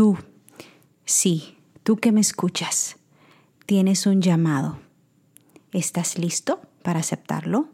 Tú, 0.00 0.16
sí, 1.04 1.58
tú 1.82 1.98
que 1.98 2.10
me 2.10 2.22
escuchas, 2.22 2.96
tienes 3.66 4.06
un 4.06 4.22
llamado. 4.22 4.78
¿Estás 5.72 6.16
listo 6.16 6.62
para 6.82 7.00
aceptarlo? 7.00 7.68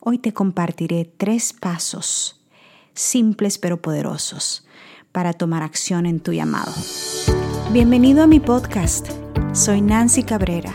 Hoy 0.00 0.18
te 0.18 0.32
compartiré 0.32 1.04
tres 1.04 1.52
pasos, 1.52 2.44
simples 2.94 3.58
pero 3.58 3.80
poderosos, 3.80 4.66
para 5.12 5.34
tomar 5.34 5.62
acción 5.62 6.04
en 6.06 6.18
tu 6.18 6.32
llamado. 6.32 6.72
Bienvenido 7.70 8.24
a 8.24 8.26
mi 8.26 8.40
podcast. 8.40 9.06
Soy 9.52 9.82
Nancy 9.82 10.24
Cabrera 10.24 10.74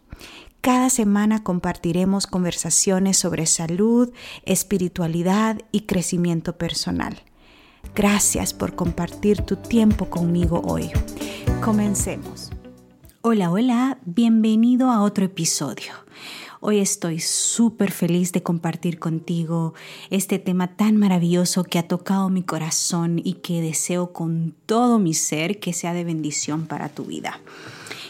Cada 0.61 0.91
semana 0.91 1.43
compartiremos 1.43 2.27
conversaciones 2.27 3.17
sobre 3.17 3.47
salud, 3.47 4.11
espiritualidad 4.45 5.59
y 5.71 5.81
crecimiento 5.81 6.55
personal. 6.55 7.23
Gracias 7.95 8.53
por 8.53 8.75
compartir 8.75 9.41
tu 9.41 9.55
tiempo 9.55 10.11
conmigo 10.11 10.61
hoy. 10.63 10.91
Comencemos. 11.63 12.51
Hola, 13.21 13.49
hola, 13.49 13.97
bienvenido 14.05 14.91
a 14.91 15.01
otro 15.01 15.25
episodio. 15.25 15.93
Hoy 16.59 16.77
estoy 16.77 17.19
súper 17.21 17.91
feliz 17.91 18.31
de 18.31 18.43
compartir 18.43 18.99
contigo 18.99 19.73
este 20.11 20.37
tema 20.37 20.75
tan 20.75 20.95
maravilloso 20.95 21.63
que 21.63 21.79
ha 21.79 21.87
tocado 21.87 22.29
mi 22.29 22.43
corazón 22.43 23.19
y 23.23 23.33
que 23.33 23.61
deseo 23.61 24.13
con 24.13 24.53
todo 24.67 24.99
mi 24.99 25.15
ser 25.15 25.59
que 25.59 25.73
sea 25.73 25.93
de 25.95 26.03
bendición 26.03 26.67
para 26.67 26.89
tu 26.89 27.05
vida. 27.05 27.39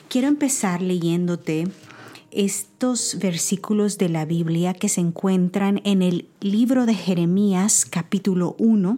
Quiero 0.10 0.28
empezar 0.28 0.82
leyéndote 0.82 1.70
estos 2.32 3.18
versículos 3.20 3.98
de 3.98 4.10
la 4.10 4.26
Biblia 4.26 4.74
que 4.74 4.90
se 4.90 5.02
encuentran 5.02 5.82
en 5.84 6.02
el 6.02 6.30
libro 6.40 6.86
de 6.86 6.96
Jeremías 6.96 7.86
capítulo 7.86 8.56
1, 8.58 8.98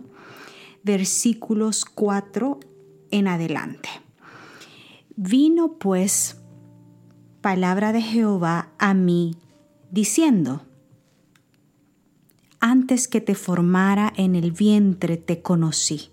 versículos 0.83 1.85
4 1.85 2.59
en 3.11 3.27
adelante. 3.27 3.89
Vino 5.15 5.73
pues 5.73 6.37
palabra 7.41 7.91
de 7.91 8.01
Jehová 8.01 8.69
a 8.77 8.93
mí 8.93 9.35
diciendo, 9.91 10.61
antes 12.59 13.07
que 13.07 13.21
te 13.21 13.35
formara 13.35 14.13
en 14.15 14.35
el 14.35 14.51
vientre 14.51 15.17
te 15.17 15.41
conocí, 15.41 16.09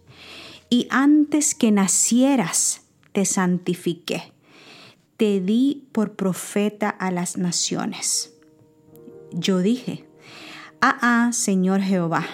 y 0.68 0.86
antes 0.90 1.54
que 1.54 1.70
nacieras 1.70 2.82
te 3.12 3.24
santifiqué 3.24 4.32
te 5.20 5.38
di 5.42 5.86
por 5.92 6.16
profeta 6.16 6.88
a 6.88 7.10
las 7.10 7.36
naciones. 7.36 8.32
Yo 9.32 9.58
dije, 9.58 10.06
ah, 10.80 10.96
ah, 11.02 11.32
Señor 11.34 11.82
Jehová, 11.82 12.24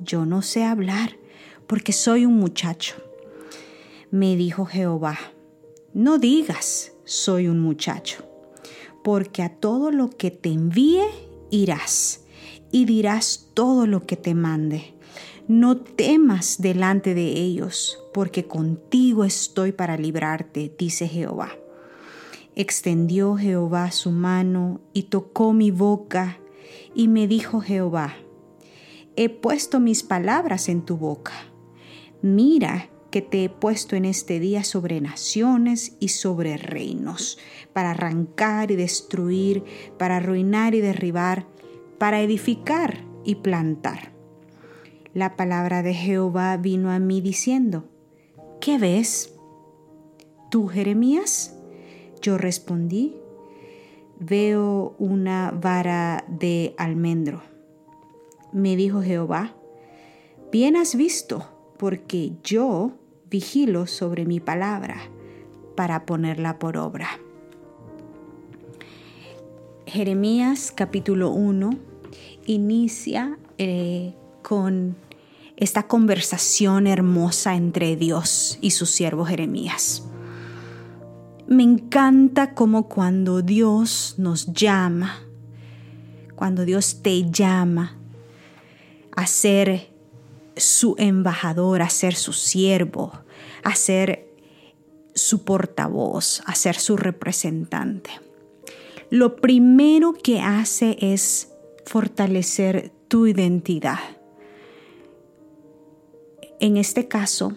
yo 0.00 0.26
no 0.26 0.42
sé 0.42 0.64
hablar 0.64 1.16
porque 1.66 1.94
soy 1.94 2.26
un 2.26 2.34
muchacho. 2.34 2.96
Me 4.10 4.36
dijo 4.36 4.66
Jehová, 4.66 5.18
no 5.94 6.18
digas, 6.18 6.92
soy 7.04 7.48
un 7.48 7.58
muchacho, 7.58 8.22
porque 9.02 9.42
a 9.42 9.54
todo 9.54 9.90
lo 9.90 10.10
que 10.10 10.30
te 10.30 10.50
envíe 10.50 11.06
irás 11.50 12.26
y 12.70 12.84
dirás 12.84 13.48
todo 13.54 13.86
lo 13.86 14.04
que 14.04 14.18
te 14.18 14.34
mande. 14.34 14.92
No 15.48 15.78
temas 15.78 16.60
delante 16.60 17.14
de 17.14 17.32
ellos, 17.32 17.98
porque 18.12 18.44
contigo 18.46 19.24
estoy 19.24 19.72
para 19.72 19.96
librarte, 19.96 20.70
dice 20.76 21.08
Jehová. 21.08 21.59
Extendió 22.56 23.36
Jehová 23.36 23.90
su 23.92 24.10
mano 24.10 24.80
y 24.92 25.04
tocó 25.04 25.52
mi 25.52 25.70
boca, 25.70 26.38
y 26.94 27.08
me 27.08 27.28
dijo 27.28 27.60
Jehová, 27.60 28.16
he 29.16 29.28
puesto 29.28 29.80
mis 29.80 30.02
palabras 30.02 30.68
en 30.68 30.82
tu 30.82 30.96
boca. 30.96 31.32
Mira 32.22 32.88
que 33.10 33.22
te 33.22 33.44
he 33.44 33.48
puesto 33.48 33.96
en 33.96 34.04
este 34.04 34.40
día 34.40 34.64
sobre 34.64 35.00
naciones 35.00 35.96
y 36.00 36.08
sobre 36.08 36.56
reinos, 36.56 37.38
para 37.72 37.90
arrancar 37.90 38.70
y 38.70 38.76
destruir, 38.76 39.64
para 39.98 40.16
arruinar 40.16 40.74
y 40.74 40.80
derribar, 40.80 41.46
para 41.98 42.20
edificar 42.20 43.04
y 43.24 43.36
plantar. 43.36 44.12
La 45.12 45.36
palabra 45.36 45.82
de 45.82 45.94
Jehová 45.94 46.56
vino 46.56 46.90
a 46.90 46.98
mí 46.98 47.20
diciendo, 47.20 47.88
¿qué 48.60 48.78
ves? 48.78 49.34
¿Tú, 50.50 50.68
Jeremías? 50.68 51.59
Yo 52.22 52.36
respondí, 52.38 53.16
veo 54.18 54.94
una 54.98 55.50
vara 55.50 56.24
de 56.28 56.74
almendro. 56.76 57.42
Me 58.52 58.76
dijo 58.76 59.02
Jehová, 59.02 59.54
bien 60.52 60.76
has 60.76 60.94
visto, 60.96 61.48
porque 61.78 62.32
yo 62.44 62.92
vigilo 63.30 63.86
sobre 63.86 64.26
mi 64.26 64.40
palabra 64.40 65.00
para 65.76 66.04
ponerla 66.04 66.58
por 66.58 66.76
obra. 66.76 67.08
Jeremías 69.86 70.72
capítulo 70.74 71.30
1 71.30 71.70
inicia 72.46 73.38
eh, 73.58 74.14
con 74.42 74.96
esta 75.56 75.84
conversación 75.86 76.86
hermosa 76.86 77.54
entre 77.54 77.96
Dios 77.96 78.58
y 78.60 78.72
su 78.72 78.86
siervo 78.86 79.24
Jeremías. 79.24 80.09
Me 81.50 81.64
encanta 81.64 82.54
como 82.54 82.88
cuando 82.88 83.42
Dios 83.42 84.14
nos 84.18 84.52
llama, 84.52 85.24
cuando 86.36 86.64
Dios 86.64 87.02
te 87.02 87.28
llama 87.28 87.98
a 89.16 89.26
ser 89.26 89.88
su 90.56 90.94
embajador, 90.96 91.82
a 91.82 91.90
ser 91.90 92.14
su 92.14 92.32
siervo, 92.32 93.12
a 93.64 93.74
ser 93.74 94.28
su 95.16 95.42
portavoz, 95.42 96.40
a 96.46 96.54
ser 96.54 96.76
su 96.76 96.96
representante. 96.96 98.10
Lo 99.10 99.34
primero 99.34 100.12
que 100.12 100.40
hace 100.40 100.98
es 101.00 101.52
fortalecer 101.84 102.92
tu 103.08 103.26
identidad. 103.26 103.98
En 106.60 106.76
este 106.76 107.08
caso, 107.08 107.56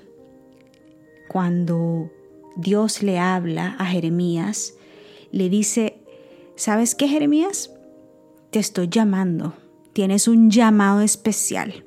cuando 1.27 2.09
Dios 2.55 3.01
le 3.01 3.19
habla 3.19 3.75
a 3.79 3.85
Jeremías, 3.85 4.75
le 5.31 5.49
dice, 5.49 5.97
¿sabes 6.55 6.95
qué, 6.95 7.07
Jeremías? 7.07 7.71
Te 8.51 8.59
estoy 8.59 8.87
llamando, 8.89 9.53
tienes 9.93 10.27
un 10.27 10.51
llamado 10.51 11.01
especial. 11.01 11.85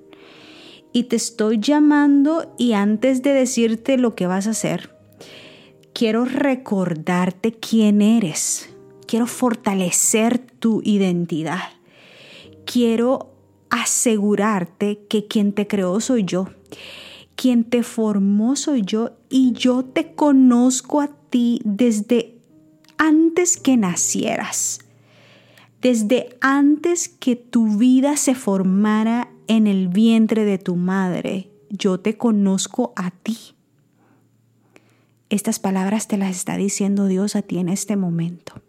Y 0.93 1.05
te 1.05 1.17
estoy 1.17 1.59
llamando 1.61 2.55
y 2.59 2.73
antes 2.73 3.23
de 3.23 3.33
decirte 3.33 3.99
lo 3.99 4.15
que 4.15 4.27
vas 4.27 4.47
a 4.47 4.51
hacer, 4.51 4.97
quiero 5.93 6.25
recordarte 6.25 7.53
quién 7.53 8.01
eres. 8.01 8.71
Quiero 9.07 9.27
fortalecer 9.27 10.39
tu 10.39 10.81
identidad. 10.85 11.61
Quiero 12.65 13.35
asegurarte 13.71 15.07
que 15.09 15.27
quien 15.27 15.53
te 15.53 15.67
creó 15.67 16.01
soy 16.01 16.25
yo 16.25 16.49
quien 17.37 17.65
te 17.65 17.83
formó 17.83 18.57
soy 18.57 18.83
yo 18.83 19.13
y 19.29 19.53
yo 19.53 19.85
te 19.85 20.15
conozco 20.15 21.01
a 21.01 21.09
ti 21.09 21.61
desde 21.65 22.39
antes 22.97 23.59
que 23.59 23.77
nacieras, 23.77 24.81
desde 25.83 26.37
antes 26.41 27.09
que 27.09 27.37
tu 27.37 27.77
vida 27.77 28.17
se 28.17 28.35
formara 28.35 29.31
en 29.47 29.67
el 29.67 29.89
vientre 29.89 30.45
de 30.45 30.59
tu 30.59 30.77
madre. 30.77 31.51
Yo 31.69 32.01
te 32.01 32.17
conozco 32.17 32.93
a 32.97 33.11
ti. 33.11 33.37
Estas 35.29 35.59
palabras 35.59 36.09
te 36.09 36.17
las 36.17 36.35
está 36.35 36.57
diciendo 36.57 37.07
Dios 37.07 37.37
a 37.37 37.43
ti 37.43 37.59
en 37.59 37.69
este 37.69 37.97
momento. 37.97 38.63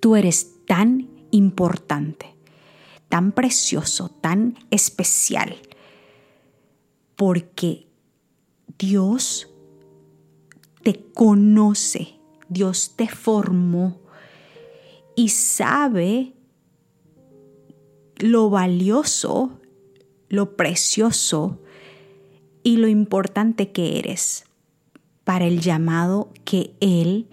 Tú 0.00 0.16
eres 0.16 0.52
tan 0.66 1.08
importante, 1.32 2.34
tan 3.08 3.32
precioso, 3.32 4.08
tan 4.08 4.56
especial 4.70 5.56
porque 7.16 7.86
Dios 8.78 9.48
te 10.82 11.02
conoce, 11.14 12.14
Dios 12.48 12.92
te 12.94 13.08
formó 13.08 14.00
y 15.16 15.30
sabe 15.30 16.34
lo 18.18 18.50
valioso, 18.50 19.58
lo 20.28 20.56
precioso 20.56 21.58
y 22.62 22.76
lo 22.76 22.88
importante 22.88 23.72
que 23.72 23.98
eres 23.98 24.44
para 25.24 25.46
el 25.46 25.60
llamado 25.60 26.30
que 26.44 26.74
Él 26.80 27.26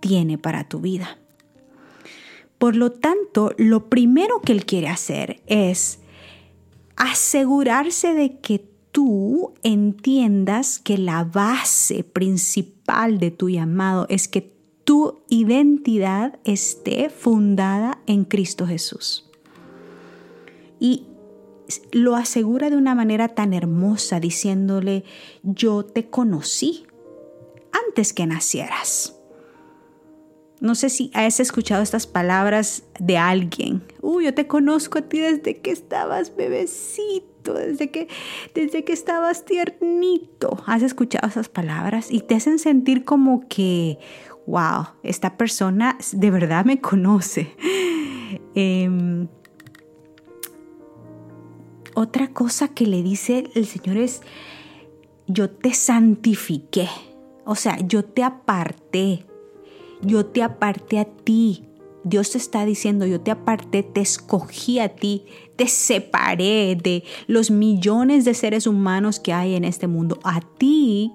tiene 0.00 0.38
para 0.38 0.68
tu 0.68 0.80
vida. 0.80 1.18
Por 2.58 2.76
lo 2.76 2.92
tanto, 2.92 3.54
lo 3.56 3.88
primero 3.88 4.40
que 4.40 4.52
Él 4.52 4.66
quiere 4.66 4.88
hacer 4.88 5.42
es 5.46 6.00
asegurarse 6.96 8.14
de 8.14 8.38
que 8.38 8.70
tú 8.92 9.54
entiendas 9.62 10.78
que 10.78 10.98
la 10.98 11.24
base 11.24 12.04
principal 12.04 13.18
de 13.18 13.30
tu 13.30 13.48
llamado 13.48 14.06
es 14.08 14.28
que 14.28 14.52
tu 14.84 15.20
identidad 15.28 16.38
esté 16.44 17.10
fundada 17.10 18.00
en 18.06 18.24
Cristo 18.24 18.66
Jesús. 18.66 19.30
Y 20.80 21.06
lo 21.92 22.16
asegura 22.16 22.70
de 22.70 22.76
una 22.76 22.94
manera 22.94 23.28
tan 23.28 23.52
hermosa 23.52 24.18
diciéndole, 24.18 25.04
yo 25.42 25.84
te 25.84 26.08
conocí 26.08 26.86
antes 27.86 28.12
que 28.12 28.26
nacieras. 28.26 29.16
No 30.60 30.74
sé 30.74 30.90
si 30.90 31.10
has 31.14 31.40
escuchado 31.40 31.82
estas 31.82 32.06
palabras 32.06 32.84
de 32.98 33.16
alguien. 33.16 33.82
Uy, 34.02 34.24
yo 34.24 34.34
te 34.34 34.46
conozco 34.46 34.98
a 34.98 35.02
ti 35.02 35.18
desde 35.18 35.58
que 35.58 35.70
estabas 35.70 36.36
bebecito, 36.36 37.29
desde 37.44 37.90
que, 37.90 38.08
desde 38.54 38.84
que 38.84 38.92
estabas 38.92 39.44
tiernito. 39.44 40.62
Has 40.66 40.82
escuchado 40.82 41.28
esas 41.28 41.48
palabras 41.48 42.10
y 42.10 42.20
te 42.20 42.34
hacen 42.34 42.58
sentir 42.58 43.04
como 43.04 43.46
que, 43.48 43.98
wow, 44.46 44.86
esta 45.02 45.36
persona 45.36 45.98
de 46.12 46.30
verdad 46.30 46.64
me 46.64 46.80
conoce. 46.80 47.54
Em, 48.54 49.26
otra 51.94 52.28
cosa 52.28 52.68
que 52.68 52.86
le 52.86 53.02
dice 53.02 53.50
el 53.54 53.66
Señor 53.66 53.96
es, 53.96 54.22
yo 55.26 55.50
te 55.50 55.74
santifiqué. 55.74 56.88
O 57.44 57.56
sea, 57.56 57.78
yo 57.80 58.04
te 58.04 58.22
aparté 58.22 59.26
yo 60.02 60.26
te 60.26 60.42
aparté 60.42 60.98
a 60.98 61.04
ti. 61.04 61.66
Dios 62.02 62.30
te 62.30 62.38
está 62.38 62.64
diciendo, 62.64 63.06
yo 63.06 63.20
te 63.20 63.30
aparté, 63.30 63.82
te 63.82 64.00
escogí 64.00 64.78
a 64.78 64.88
ti, 64.88 65.26
te 65.56 65.68
separé 65.68 66.76
de 66.76 67.04
los 67.26 67.50
millones 67.50 68.24
de 68.24 68.34
seres 68.34 68.66
humanos 68.66 69.20
que 69.20 69.32
hay 69.32 69.54
en 69.54 69.64
este 69.64 69.86
mundo. 69.86 70.18
A 70.24 70.40
ti 70.40 71.12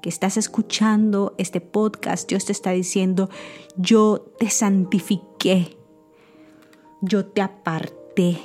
que 0.00 0.08
estás 0.08 0.36
escuchando 0.36 1.34
este 1.38 1.60
podcast, 1.60 2.28
Dios 2.28 2.44
te 2.44 2.52
está 2.52 2.70
diciendo, 2.70 3.28
yo 3.76 4.32
te 4.38 4.50
santifiqué, 4.50 5.76
yo 7.02 7.26
te 7.26 7.42
aparté 7.42 8.38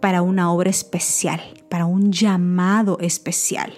para 0.00 0.22
una 0.22 0.52
obra 0.52 0.70
especial, 0.70 1.40
para 1.68 1.86
un 1.86 2.12
llamado 2.12 2.98
especial. 3.00 3.72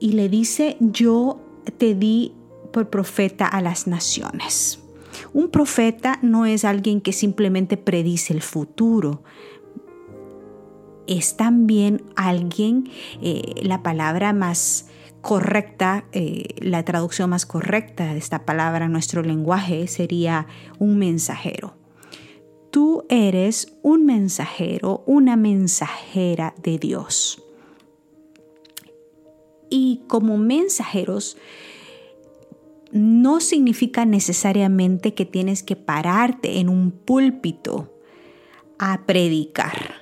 Y 0.00 0.12
le 0.12 0.28
dice, 0.28 0.76
yo 0.80 1.40
te 1.76 1.94
di 1.94 2.34
profeta 2.84 3.46
a 3.46 3.60
las 3.60 3.86
naciones. 3.86 4.80
Un 5.32 5.50
profeta 5.50 6.18
no 6.22 6.46
es 6.46 6.64
alguien 6.64 7.00
que 7.00 7.12
simplemente 7.12 7.76
predice 7.76 8.32
el 8.32 8.42
futuro. 8.42 9.22
Es 11.06 11.36
también 11.36 12.02
alguien, 12.16 12.90
eh, 13.22 13.54
la 13.62 13.82
palabra 13.82 14.32
más 14.32 14.88
correcta, 15.20 16.04
eh, 16.12 16.54
la 16.60 16.84
traducción 16.84 17.30
más 17.30 17.46
correcta 17.46 18.12
de 18.12 18.18
esta 18.18 18.44
palabra 18.44 18.86
en 18.86 18.92
nuestro 18.92 19.22
lenguaje 19.22 19.86
sería 19.88 20.46
un 20.78 20.98
mensajero. 20.98 21.74
Tú 22.70 23.04
eres 23.08 23.78
un 23.82 24.04
mensajero, 24.04 25.02
una 25.06 25.36
mensajera 25.36 26.54
de 26.62 26.78
Dios. 26.78 27.42
Y 29.70 30.02
como 30.06 30.36
mensajeros, 30.36 31.36
no 32.92 33.40
significa 33.40 34.04
necesariamente 34.04 35.14
que 35.14 35.26
tienes 35.26 35.62
que 35.62 35.76
pararte 35.76 36.58
en 36.58 36.68
un 36.68 36.90
púlpito 36.90 37.92
a 38.78 39.04
predicar, 39.06 39.94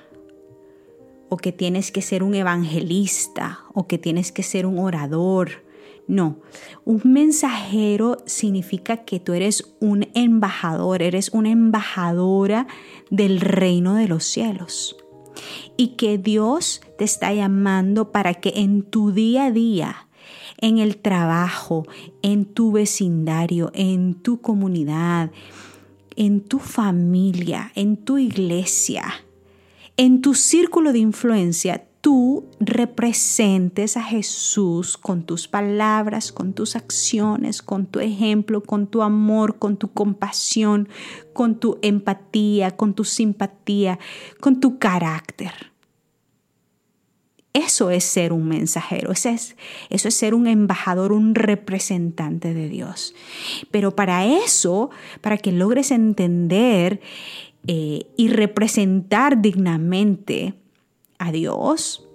o 1.29 1.37
que 1.37 1.51
tienes 1.51 1.91
que 1.91 2.01
ser 2.01 2.23
un 2.23 2.35
evangelista, 2.35 3.59
o 3.73 3.87
que 3.87 3.97
tienes 3.97 4.31
que 4.31 4.43
ser 4.43 4.65
un 4.65 4.79
orador. 4.79 5.65
No, 6.07 6.39
un 6.85 7.01
mensajero 7.03 8.17
significa 8.25 9.03
que 9.03 9.19
tú 9.19 9.33
eres 9.33 9.75
un 9.81 10.07
embajador, 10.13 11.01
eres 11.01 11.29
una 11.33 11.49
embajadora 11.49 12.67
del 13.09 13.41
reino 13.41 13.95
de 13.95 14.07
los 14.07 14.23
cielos. 14.23 14.95
Y 15.75 15.89
que 15.89 16.17
Dios 16.17 16.81
te 16.97 17.03
está 17.03 17.33
llamando 17.33 18.11
para 18.11 18.35
que 18.35 18.53
en 18.55 18.83
tu 18.83 19.11
día 19.11 19.45
a 19.45 19.51
día 19.51 20.06
en 20.57 20.79
el 20.79 20.97
trabajo, 20.97 21.85
en 22.21 22.45
tu 22.45 22.71
vecindario, 22.71 23.71
en 23.73 24.15
tu 24.15 24.41
comunidad, 24.41 25.31
en 26.15 26.41
tu 26.41 26.59
familia, 26.59 27.71
en 27.75 27.97
tu 27.97 28.17
iglesia, 28.17 29.05
en 29.97 30.21
tu 30.21 30.33
círculo 30.33 30.93
de 30.93 30.99
influencia, 30.99 31.87
tú 32.01 32.45
representes 32.59 33.97
a 33.97 34.03
Jesús 34.03 34.97
con 34.97 35.23
tus 35.23 35.47
palabras, 35.47 36.31
con 36.31 36.53
tus 36.53 36.75
acciones, 36.75 37.61
con 37.61 37.85
tu 37.85 37.99
ejemplo, 37.99 38.63
con 38.63 38.87
tu 38.87 39.01
amor, 39.01 39.57
con 39.57 39.77
tu 39.77 39.91
compasión, 39.91 40.87
con 41.33 41.59
tu 41.59 41.79
empatía, 41.81 42.77
con 42.77 42.93
tu 42.93 43.03
simpatía, 43.03 43.99
con 44.39 44.59
tu 44.59 44.79
carácter. 44.79 45.51
Eso 47.57 47.89
es 47.89 48.03
ser 48.03 48.33
un 48.33 48.47
mensajero, 48.47 49.11
eso 49.11 49.29
es, 49.29 49.55
eso 49.89 50.07
es 50.09 50.13
ser 50.13 50.35
un 50.35 50.45
embajador, 50.45 51.11
un 51.11 51.33
representante 51.33 52.53
de 52.53 52.69
Dios. 52.69 53.15
Pero 53.71 53.95
para 53.95 54.27
eso, 54.27 54.91
para 55.21 55.39
que 55.39 55.51
logres 55.51 55.89
entender 55.89 57.01
eh, 57.65 58.03
y 58.15 58.27
representar 58.27 59.41
dignamente 59.41 60.53
a 61.17 61.31
Dios, 61.31 62.07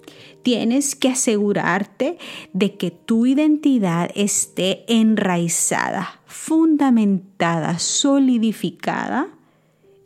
tienes 0.44 0.94
que 0.94 1.09
asegurarte 1.09 2.19
de 2.53 2.77
que 2.77 2.93
tu 2.93 3.27
identidad 3.27 4.12
esté 4.15 4.85
enraizada, 4.87 6.21
fundamentada, 6.25 7.81
solidificada 7.81 9.27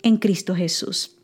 en 0.03 0.17
Cristo 0.17 0.55
Jesús. 0.55 1.16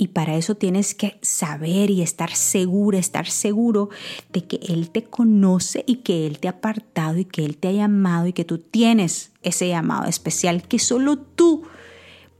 Y 0.00 0.08
para 0.08 0.36
eso 0.36 0.54
tienes 0.54 0.94
que 0.94 1.18
saber 1.22 1.90
y 1.90 2.02
estar 2.02 2.30
segura, 2.30 2.98
estar 2.98 3.28
seguro 3.28 3.90
de 4.32 4.44
que 4.44 4.60
Él 4.68 4.90
te 4.90 5.02
conoce 5.02 5.82
y 5.88 5.96
que 5.96 6.24
Él 6.24 6.38
te 6.38 6.46
ha 6.46 6.52
apartado 6.52 7.18
y 7.18 7.24
que 7.24 7.44
Él 7.44 7.56
te 7.56 7.66
ha 7.66 7.72
llamado 7.72 8.28
y 8.28 8.32
que 8.32 8.44
tú 8.44 8.58
tienes 8.58 9.32
ese 9.42 9.66
llamado 9.66 10.08
especial 10.08 10.62
que 10.62 10.78
solo 10.78 11.18
tú 11.18 11.64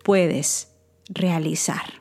puedes 0.05 0.69
realizar. 1.09 2.01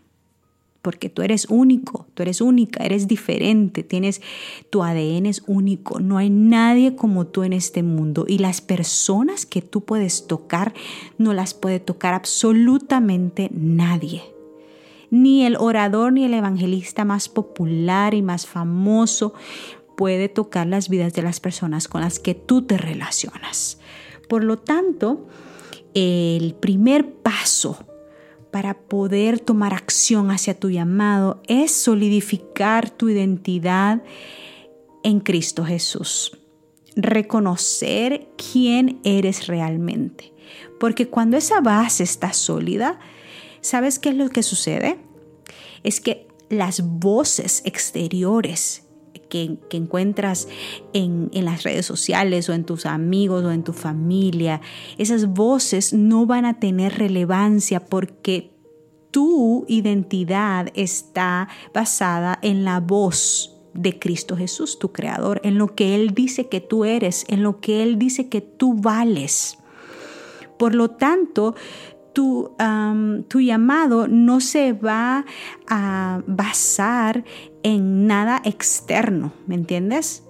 Porque 0.84 1.10
tú 1.10 1.24
eres 1.24 1.48
único, 1.50 2.06
tú 2.14 2.22
eres 2.22 2.40
única, 2.40 2.86
eres 2.86 3.08
diferente, 3.08 3.82
tienes 3.82 4.22
tu 4.70 4.84
ADN 4.84 5.26
es 5.26 5.42
único, 5.48 6.00
no 6.00 6.20
hay 6.20 6.30
nadie 6.30 6.96
como 6.96 7.26
tú 7.26 7.44
en 7.44 7.52
este 7.52 7.82
mundo 7.82 8.26
y 8.28 8.38
las 8.38 8.62
personas 8.62 9.48
que 9.48 9.64
tú 9.64 9.84
puedes 9.84 10.28
tocar 10.28 10.76
no 11.18 11.34
las 11.34 11.56
puede 11.56 11.80
tocar 11.80 12.14
absolutamente 12.14 13.50
nadie 13.52 14.37
ni 15.10 15.46
el 15.46 15.56
orador 15.58 16.14
ni 16.14 16.26
el 16.26 16.34
evangelista 16.34 17.06
más 17.06 17.30
popular 17.30 18.14
y 18.14 18.22
más 18.22 18.46
famoso 18.46 19.34
puede 19.96 20.30
tocar 20.30 20.68
las 20.68 20.90
vidas 20.90 21.14
de 21.14 21.24
las 21.24 21.40
personas 21.40 21.88
con 21.88 22.02
las 22.02 22.20
que 22.20 22.36
tú 22.36 22.62
te 22.62 22.78
relacionas. 22.78 23.80
Por 24.30 24.44
lo 24.44 24.60
tanto, 24.60 25.28
el 25.94 26.54
primer 26.54 27.14
paso 27.14 27.80
para 28.52 28.76
poder 28.76 29.40
tomar 29.40 29.74
acción 29.74 30.32
hacia 30.32 30.60
tu 30.60 30.70
llamado 30.70 31.42
es 31.48 31.72
solidificar 31.72 32.90
tu 32.90 33.10
identidad 33.10 34.04
en 35.04 35.20
Cristo 35.20 35.66
Jesús. 35.66 36.38
Reconocer 36.96 38.30
quién 38.36 39.00
eres 39.04 39.48
realmente. 39.48 40.34
Porque 40.80 41.08
cuando 41.08 41.38
esa 41.38 41.62
base 41.62 42.04
está 42.04 42.34
sólida, 42.34 43.00
¿Sabes 43.62 44.00
qué 44.00 44.10
es 44.10 44.16
lo 44.16 44.30
que 44.30 44.44
sucede? 44.44 45.00
Es 45.84 46.00
que 46.00 46.28
las 46.50 46.82
voces 46.82 47.62
exteriores 47.66 48.84
que, 49.30 49.58
encuentras 49.72 50.48
en, 50.94 51.30
en, 51.34 51.46
las 51.46 51.64
redes 51.64 51.86
sociales 51.86 52.48
o 52.50 52.54
en 52.54 52.64
tus 52.64 52.86
amigos 52.86 53.44
o 53.44 53.52
en 53.52 53.64
tu 53.64 53.74
familia, 53.74 54.62
esas 54.98 55.28
voces 55.28 55.94
no 55.94 56.26
van 56.26 56.46
a 56.46 56.60
tener 56.60 56.98
relevancia 56.98 57.86
porque 57.86 58.52
tu 59.12 59.66
identidad 59.68 60.68
está 60.76 61.50
basada 61.74 62.40
en 62.42 62.64
la 62.64 62.80
voz 62.80 63.58
de 63.74 64.00
Cristo 64.00 64.36
Jesús, 64.36 64.80
tu 64.80 64.92
creador, 64.92 65.40
en 65.44 65.58
lo 65.58 65.76
que 65.76 65.96
Él 65.96 66.14
dice 66.14 66.50
que 66.50 66.62
tú 66.62 66.84
eres, 66.84 67.26
en 67.28 67.44
lo 67.44 67.60
que 67.60 67.84
Él 67.84 68.00
dice 68.00 68.28
que 68.28 68.42
tú 68.42 68.74
vales. 68.74 69.58
Por 70.58 70.74
lo 70.74 70.90
tanto, 70.90 71.56
tu, 72.18 73.40
llamado 73.40 74.08
no 74.08 74.40
se 74.40 74.74
va 74.74 75.24
a 75.68 76.24
basar 76.26 77.24
en 77.62 78.08
nada 78.08 78.42
externo, 78.44 79.34
¿me 79.46 79.54
entiendes? 79.54 80.24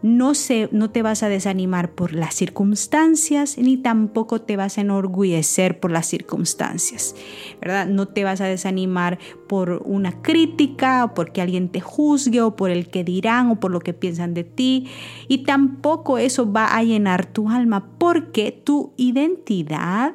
no, 0.00 0.34
se, 0.34 0.68
no 0.70 0.90
te 0.90 1.02
vas 1.02 1.24
a 1.24 1.28
desanimar 1.28 1.90
por 1.90 2.12
las 2.12 2.34
circunstancias 2.34 3.58
ni 3.58 3.76
tampoco 3.76 4.40
te 4.40 4.56
vas 4.56 4.78
a 4.78 4.82
enorgullecer 4.82 5.80
por 5.80 5.90
las 5.90 6.06
circunstancias, 6.06 7.16
¿verdad? 7.60 7.88
No 7.88 8.06
te 8.06 8.22
vas 8.22 8.40
a 8.40 8.44
desanimar 8.44 9.18
por 9.48 9.82
una 9.84 10.22
crítica 10.22 11.04
o 11.04 11.14
porque 11.14 11.42
alguien 11.42 11.68
te 11.68 11.80
juzgue 11.80 12.40
o 12.42 12.54
por 12.54 12.70
el 12.70 12.90
que 12.90 13.02
dirán 13.02 13.50
o 13.50 13.60
por 13.60 13.72
lo 13.72 13.80
que 13.80 13.92
piensan 13.92 14.34
de 14.34 14.44
ti 14.44 14.86
y 15.26 15.38
tampoco 15.38 16.18
eso 16.18 16.50
va 16.50 16.76
a 16.76 16.82
llenar 16.84 17.26
tu 17.26 17.50
alma 17.50 17.90
porque 17.98 18.52
tu 18.52 18.92
identidad 18.96 20.14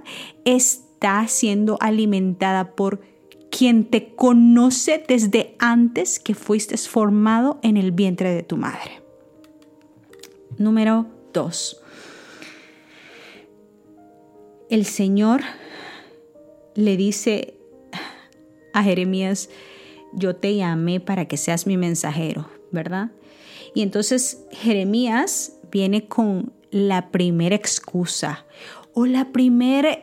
está 1.04 1.28
siendo 1.28 1.78
alimentada 1.82 2.78
por 2.78 3.02
quien 3.52 3.84
te 3.84 4.16
conoce 4.16 5.04
desde 5.06 5.54
antes 5.60 6.18
que 6.18 6.34
fuiste 6.34 6.78
formado 6.78 7.60
en 7.62 7.76
el 7.76 7.92
vientre 7.92 8.34
de 8.34 8.42
tu 8.42 8.56
madre. 8.56 9.02
Número 10.58 11.08
2. 11.34 11.82
El 14.70 14.86
Señor 14.86 15.42
le 16.76 16.96
dice 16.96 17.56
a 18.72 18.82
Jeremías, 18.82 19.50
yo 20.14 20.38
te 20.38 20.56
llamé 20.56 21.02
para 21.02 21.28
que 21.28 21.36
seas 21.36 21.68
mi 21.68 21.76
mensajero, 21.76 22.50
¿verdad? 22.72 23.12
Y 23.76 23.82
entonces 23.82 24.46
Jeremías 24.52 25.58
viene 25.70 26.08
con 26.08 26.54
la 26.72 27.12
primera 27.12 27.58
excusa 27.58 28.46
o 28.94 29.06
la 29.06 29.34
primera 29.34 30.00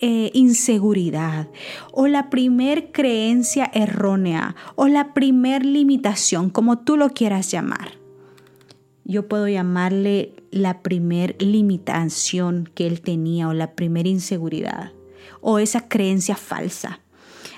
eh, 0.00 0.30
inseguridad 0.34 1.48
o 1.92 2.06
la 2.06 2.30
primer 2.30 2.92
creencia 2.92 3.70
errónea 3.72 4.56
o 4.76 4.88
la 4.88 5.14
primer 5.14 5.64
limitación, 5.64 6.50
como 6.50 6.78
tú 6.78 6.96
lo 6.96 7.10
quieras 7.10 7.50
llamar 7.50 7.98
yo 9.08 9.26
puedo 9.26 9.48
llamarle 9.48 10.34
la 10.50 10.82
primer 10.82 11.34
limitación 11.42 12.70
que 12.74 12.86
él 12.86 13.00
tenía 13.00 13.48
o 13.48 13.54
la 13.54 13.74
primera 13.74 14.08
inseguridad 14.08 14.92
o 15.40 15.58
esa 15.58 15.88
creencia 15.88 16.36
falsa. 16.36 17.00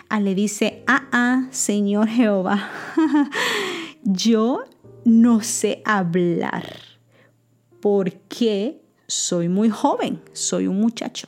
Ah, 0.08 0.20
le 0.20 0.36
dice, 0.36 0.84
ah, 0.86 1.08
ah, 1.10 1.48
Señor 1.50 2.08
Jehová, 2.08 2.70
yo 4.04 4.64
no 5.04 5.42
sé 5.42 5.82
hablar 5.84 6.76
porque 7.80 8.80
soy 9.08 9.48
muy 9.48 9.70
joven, 9.70 10.22
soy 10.32 10.68
un 10.68 10.80
muchacho. 10.80 11.26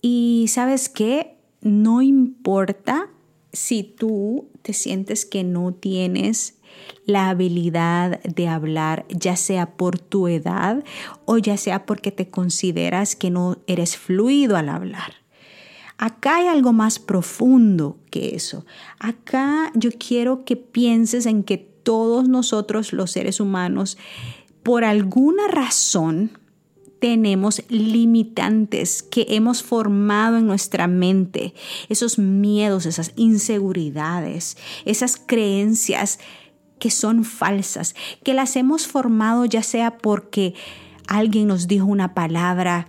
Y 0.00 0.46
sabes 0.48 0.88
qué, 0.88 1.36
no 1.60 2.02
importa 2.02 3.10
si 3.52 3.82
tú 3.82 4.48
te 4.62 4.72
sientes 4.72 5.24
que 5.24 5.44
no 5.44 5.72
tienes 5.72 6.58
la 7.04 7.30
habilidad 7.30 8.20
de 8.22 8.48
hablar, 8.48 9.06
ya 9.08 9.36
sea 9.36 9.76
por 9.76 9.98
tu 9.98 10.28
edad 10.28 10.84
o 11.24 11.38
ya 11.38 11.56
sea 11.56 11.86
porque 11.86 12.12
te 12.12 12.28
consideras 12.28 13.16
que 13.16 13.30
no 13.30 13.58
eres 13.66 13.96
fluido 13.96 14.56
al 14.56 14.68
hablar. 14.68 15.14
Acá 15.96 16.36
hay 16.36 16.46
algo 16.46 16.72
más 16.72 17.00
profundo 17.00 17.98
que 18.10 18.36
eso. 18.36 18.64
Acá 19.00 19.72
yo 19.74 19.90
quiero 19.98 20.44
que 20.44 20.56
pienses 20.56 21.26
en 21.26 21.42
que 21.42 21.58
todos 21.58 22.28
nosotros 22.28 22.92
los 22.92 23.10
seres 23.10 23.40
humanos, 23.40 23.98
por 24.62 24.84
alguna 24.84 25.48
razón, 25.48 26.38
tenemos 27.00 27.62
limitantes 27.68 29.02
que 29.02 29.26
hemos 29.30 29.62
formado 29.62 30.36
en 30.36 30.46
nuestra 30.46 30.86
mente, 30.86 31.54
esos 31.88 32.18
miedos, 32.18 32.86
esas 32.86 33.12
inseguridades, 33.16 34.56
esas 34.84 35.16
creencias 35.16 36.18
que 36.78 36.90
son 36.90 37.24
falsas, 37.24 37.94
que 38.22 38.34
las 38.34 38.56
hemos 38.56 38.86
formado 38.86 39.44
ya 39.44 39.62
sea 39.62 39.98
porque 39.98 40.54
alguien 41.06 41.48
nos 41.48 41.66
dijo 41.66 41.86
una 41.86 42.14
palabra 42.14 42.88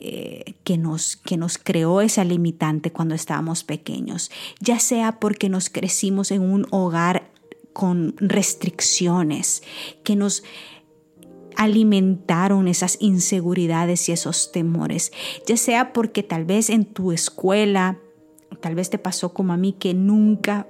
eh, 0.00 0.54
que, 0.64 0.76
nos, 0.76 1.16
que 1.16 1.36
nos 1.36 1.58
creó 1.58 2.00
esa 2.00 2.22
limitante 2.24 2.92
cuando 2.92 3.14
estábamos 3.14 3.64
pequeños, 3.64 4.30
ya 4.60 4.78
sea 4.78 5.18
porque 5.18 5.48
nos 5.48 5.70
crecimos 5.70 6.30
en 6.30 6.42
un 6.42 6.66
hogar 6.70 7.30
con 7.72 8.14
restricciones, 8.18 9.62
que 10.04 10.14
nos 10.14 10.42
alimentaron 11.58 12.68
esas 12.68 12.96
inseguridades 13.00 14.08
y 14.08 14.12
esos 14.12 14.52
temores, 14.52 15.12
ya 15.44 15.56
sea 15.56 15.92
porque 15.92 16.22
tal 16.22 16.44
vez 16.44 16.70
en 16.70 16.84
tu 16.84 17.10
escuela, 17.10 17.98
tal 18.60 18.76
vez 18.76 18.90
te 18.90 18.98
pasó 18.98 19.34
como 19.34 19.52
a 19.52 19.56
mí 19.56 19.72
que 19.72 19.92
nunca 19.92 20.68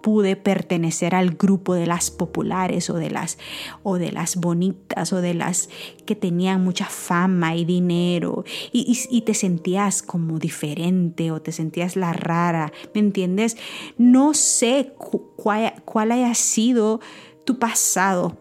pude 0.00 0.36
pertenecer 0.36 1.16
al 1.16 1.30
grupo 1.30 1.74
de 1.74 1.86
las 1.86 2.12
populares 2.12 2.88
o 2.88 2.94
de 2.94 3.10
las 3.10 3.36
o 3.82 3.98
de 3.98 4.12
las 4.12 4.36
bonitas 4.36 5.12
o 5.12 5.20
de 5.20 5.34
las 5.34 5.70
que 6.06 6.14
tenían 6.14 6.62
mucha 6.62 6.86
fama 6.86 7.56
y 7.56 7.64
dinero 7.64 8.44
y, 8.72 9.22
te 9.22 9.34
sentías 9.34 10.02
como 10.02 10.38
diferente 10.38 11.32
o 11.32 11.42
te 11.42 11.50
sentías 11.50 11.96
la 11.96 12.12
rara, 12.12 12.72
¿me 12.94 13.00
entiendes? 13.00 13.56
No 13.98 14.34
sé 14.34 14.94
cuál 15.36 16.12
haya 16.12 16.34
sido 16.34 17.00
tu 17.44 17.58
pasado, 17.58 18.38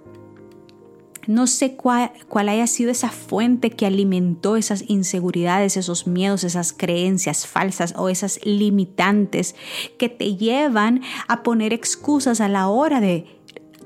no 1.28 1.46
sé 1.46 1.76
cuál, 1.76 2.12
haya 2.50 2.68
sido 2.68 2.90
esa 2.90 3.10
fuente 3.10 3.70
que 3.70 3.86
alimentó 3.86 4.56
esas 4.56 4.86
inseguridades, 4.88 5.78
esos 5.78 6.08
miedos, 6.08 6.44
esas 6.44 6.74
creencias 6.74 7.46
falsas 7.46 7.94
o 7.98 8.10
esas 8.10 8.40
limitantes 8.46 9.56
que 9.98 10.10
te 10.10 10.36
llevan 10.36 11.02
a 11.28 11.44
poner 11.44 11.74
excusas 11.74 12.40
a 12.40 12.48
la 12.48 12.70
hora 12.70 13.02
de 13.02 13.26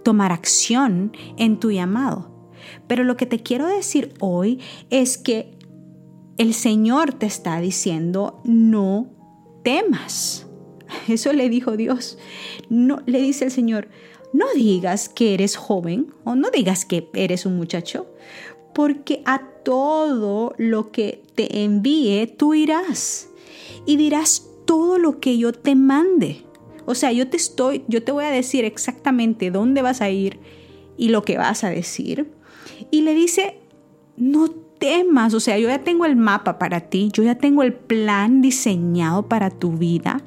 tomar 0.03 0.31
acción 0.31 1.11
en 1.37 1.59
tu 1.59 1.71
llamado. 1.71 2.31
Pero 2.87 3.03
lo 3.03 3.17
que 3.17 3.25
te 3.25 3.41
quiero 3.41 3.67
decir 3.67 4.13
hoy 4.19 4.59
es 4.89 5.17
que 5.17 5.57
el 6.37 6.53
Señor 6.53 7.13
te 7.13 7.25
está 7.25 7.59
diciendo, 7.59 8.41
no 8.45 9.07
temas. 9.63 10.47
Eso 11.07 11.33
le 11.33 11.49
dijo 11.49 11.77
Dios. 11.77 12.17
No, 12.69 13.01
le 13.05 13.21
dice 13.21 13.45
el 13.45 13.51
Señor, 13.51 13.89
no 14.33 14.45
digas 14.55 15.09
que 15.09 15.33
eres 15.33 15.55
joven 15.55 16.13
o 16.23 16.35
no 16.35 16.49
digas 16.51 16.85
que 16.85 17.09
eres 17.13 17.45
un 17.45 17.57
muchacho, 17.57 18.07
porque 18.73 19.21
a 19.25 19.39
todo 19.63 20.53
lo 20.57 20.91
que 20.91 21.23
te 21.35 21.63
envíe 21.63 22.27
tú 22.27 22.53
irás 22.53 23.29
y 23.85 23.97
dirás 23.97 24.47
todo 24.65 24.97
lo 24.97 25.19
que 25.19 25.37
yo 25.37 25.51
te 25.51 25.75
mande. 25.75 26.43
O 26.85 26.95
sea, 26.95 27.11
yo 27.11 27.27
te 27.27 27.37
estoy, 27.37 27.83
yo 27.87 28.03
te 28.03 28.11
voy 28.11 28.25
a 28.25 28.31
decir 28.31 28.65
exactamente 28.65 29.51
dónde 29.51 29.81
vas 29.81 30.01
a 30.01 30.09
ir 30.09 30.39
y 30.97 31.09
lo 31.09 31.23
que 31.23 31.37
vas 31.37 31.63
a 31.63 31.69
decir. 31.69 32.31
Y 32.89 33.01
le 33.01 33.13
dice, 33.13 33.57
no 34.17 34.49
temas, 34.49 35.33
o 35.33 35.39
sea, 35.39 35.59
yo 35.59 35.67
ya 35.67 35.83
tengo 35.83 36.05
el 36.05 36.15
mapa 36.15 36.57
para 36.57 36.81
ti, 36.89 37.09
yo 37.13 37.23
ya 37.23 37.35
tengo 37.35 37.63
el 37.63 37.73
plan 37.73 38.41
diseñado 38.41 39.27
para 39.27 39.51
tu 39.51 39.73
vida 39.73 40.23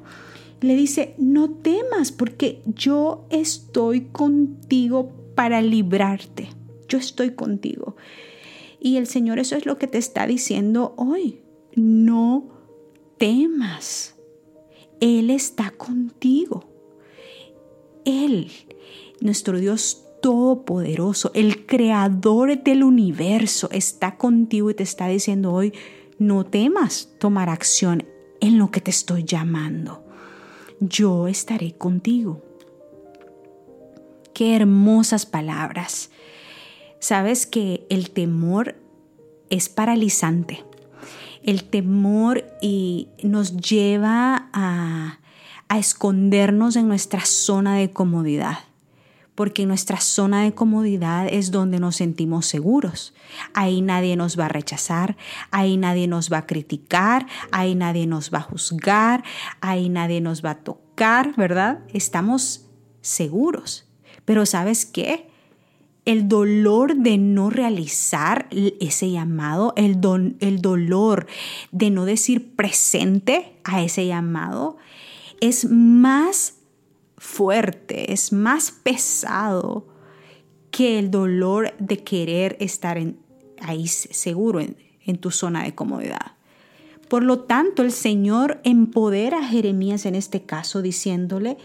le 0.65 0.77
dice, 0.77 1.15
no 1.19 1.51
temas 1.51 2.13
porque 2.13 2.63
yo 2.67 3.27
estoy 3.31 4.03
contigo 4.07 5.13
para 5.35 5.61
librarte. 5.63 6.49
Yo 6.89 6.99
estoy 6.99 7.31
contigo. 7.35 7.97
Y 8.81 8.97
el 8.97 9.07
Señor 9.07 9.39
eso 9.39 9.57
es 9.57 9.67
lo 9.67 9.79
que 9.79 9.87
te 9.87 9.99
está 9.99 10.27
diciendo 10.27 10.95
hoy. 10.97 11.41
No 11.75 12.45
temas. 13.19 14.15
Él 15.01 15.31
está 15.31 15.71
contigo. 15.71 16.65
Él, 18.05 18.51
nuestro 19.21 19.59
Dios 19.59 20.01
Todopoderoso, 20.21 21.31
el 21.35 21.67
creador 21.67 22.63
del 22.63 22.83
universo, 22.83 23.69
está 23.71 24.17
contigo 24.17 24.71
y 24.71 24.75
te 24.75 24.83
está 24.83 25.07
diciendo 25.09 25.53
hoy, 25.53 25.75
no 26.19 26.47
temas 26.47 27.11
tomar 27.19 27.51
acción 27.51 28.05
en 28.41 28.59
lo 28.59 28.71
que 28.71 28.81
te 28.81 28.91
estoy 28.91 29.25
llamando 29.25 30.04
yo 30.89 31.29
estaré 31.29 31.73
contigo. 31.73 32.43
Qué 34.33 34.57
hermosas 34.57 35.27
palabras. 35.27 36.11
Sabes 36.99 37.47
que 37.47 37.87
el 37.91 38.11
temor 38.11 38.77
es 39.51 39.69
paralizante. 39.69 40.65
El 41.43 41.65
temor 41.65 42.45
nos 43.23 43.57
lleva 43.57 44.49
a 44.53 45.19
escondernos 45.79 46.77
en 46.77 46.89
nuestra 46.89 47.25
zona 47.25 47.77
de 47.77 47.91
comodidad 47.91 48.59
porque 49.35 49.67
nuestra 49.67 50.01
zona 50.01 50.43
de 50.43 50.55
comodidad 50.55 51.27
es 51.29 51.51
donde 51.51 51.81
nos 51.81 51.97
sentimos 51.97 52.47
seguros. 52.47 53.15
Ahí 53.53 53.83
nadie 53.83 54.17
nos 54.17 54.39
va 54.39 54.47
a 54.47 54.49
rechazar, 54.49 55.17
ahí 55.51 55.77
nadie 55.77 56.07
nos 56.07 56.33
va 56.33 56.39
a 56.39 56.47
criticar, 56.47 57.27
ahí 57.51 57.75
nadie 57.75 58.07
nos 58.07 58.33
va 58.33 58.39
a 58.39 58.43
juzgar, 58.43 59.25
ahí 59.61 59.89
nadie 59.89 60.21
nos 60.21 60.45
va 60.45 60.51
a 60.51 60.61
tocar, 60.61 61.35
¿verdad? 61.37 61.81
Estamos 61.93 62.67
seguros. 63.01 63.87
Pero 64.25 64.47
¿sabes 64.47 64.87
qué? 64.87 65.29
El 66.05 66.29
dolor 66.29 66.97
de 66.97 67.19
no 67.19 67.51
realizar 67.51 68.47
ese 68.51 69.11
llamado, 69.11 69.73
el, 69.77 69.99
el 70.41 70.61
dolor 70.61 71.27
de 71.73 71.91
no 71.91 72.05
decir 72.05 72.55
presente 72.55 73.57
a 73.65 73.83
ese 73.83 74.07
llamado, 74.07 74.77
es 75.41 75.69
más 75.71 76.54
fuerte, 77.25 78.13
es 78.13 78.33
más 78.33 78.71
pesado 78.71 79.87
que 80.71 80.99
el 80.99 81.11
dolor 81.11 81.75
de 81.79 82.05
querer 82.05 82.57
estar 82.61 83.01
ahí 83.61 83.87
seguro 83.89 84.61
en 84.61 85.17
tu 85.19 85.31
zona 85.31 85.65
de 85.65 85.75
comodidad. 85.75 86.33
Por 87.09 87.23
lo 87.23 87.41
tanto, 87.41 87.83
el 87.83 87.93
Señor 87.93 88.61
empodera 88.65 89.39
a 89.39 89.45
Jeremías 89.47 90.07
en 90.07 90.15
este 90.15 90.43
caso 90.43 90.83
diciéndole, 90.83 91.57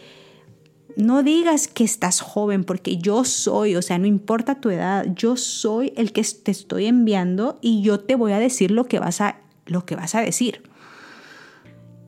no 0.96 1.24
digas 1.24 1.68
que 1.68 1.84
estás 1.84 2.22
joven 2.22 2.64
porque 2.64 2.98
yo 2.98 3.24
soy, 3.24 3.76
o 3.76 3.82
sea, 3.82 3.98
no 3.98 4.06
importa 4.06 4.62
tu 4.62 4.70
edad, 4.70 5.06
yo 5.16 5.38
soy 5.38 5.94
el 5.96 6.12
que 6.12 6.24
te 6.24 6.52
estoy 6.52 6.86
enviando 6.86 7.58
y 7.62 7.82
yo 7.82 8.00
te 8.00 8.16
voy 8.16 8.32
a 8.32 8.40
decir 8.40 8.72
lo 8.72 8.86
que 8.86 9.00
vas 9.00 9.22
a, 9.22 9.42
lo 9.66 9.86
que 9.86 9.96
vas 9.96 10.16
a 10.16 10.22
decir. 10.22 10.69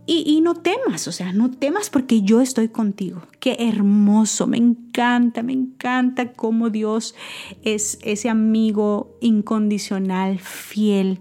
Y, 0.08 0.42
no 0.42 0.56
temas, 0.56 1.08
o 1.08 1.12
sea, 1.12 1.32
no 1.32 1.52
temas 1.52 1.90
porque 1.90 2.22
yo 2.22 2.42
estoy 2.42 2.68
contigo. 2.68 3.22
Qué 3.40 3.56
hermoso, 3.60 4.46
me 4.46 4.58
encanta, 4.58 5.42
me 5.42 5.54
encanta 5.54 6.34
cómo 6.34 6.70
Dios 6.70 7.16
es 7.64 7.98
ese 8.02 8.28
amigo 8.28 9.16
incondicional, 9.22 10.40
fiel, 10.40 11.20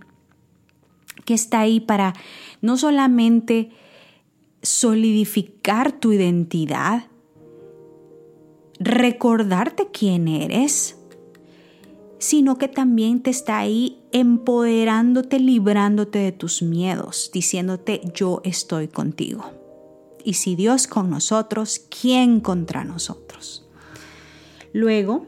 que 1.25 1.35
está 1.35 1.61
ahí 1.61 1.79
para 1.79 2.15
no 2.63 2.77
solamente 2.77 3.71
solidificar 4.63 5.93
tu 5.93 6.13
identidad, 6.13 7.05
recordarte 8.81 9.89
quién 9.93 10.27
eres, 10.27 11.00
sino 12.21 12.59
que 12.59 12.69
también 12.69 13.23
te 13.23 13.31
está 13.31 13.59
ahí 13.59 13.99
empoderándote, 14.13 15.41
librándote 15.41 16.19
de 16.19 16.33
tus 16.33 16.63
miedos, 16.63 17.31
diciéndote 17.33 18.03
yo 18.15 18.43
estoy 18.45 18.89
contigo. 18.89 19.51
Y 20.23 20.35
si 20.35 20.55
Dios 20.55 20.87
con 20.87 21.09
nosotros, 21.09 21.81
¿quién 21.89 22.41
contra 22.41 22.85
nosotros? 22.85 23.67
Luego, 24.75 25.27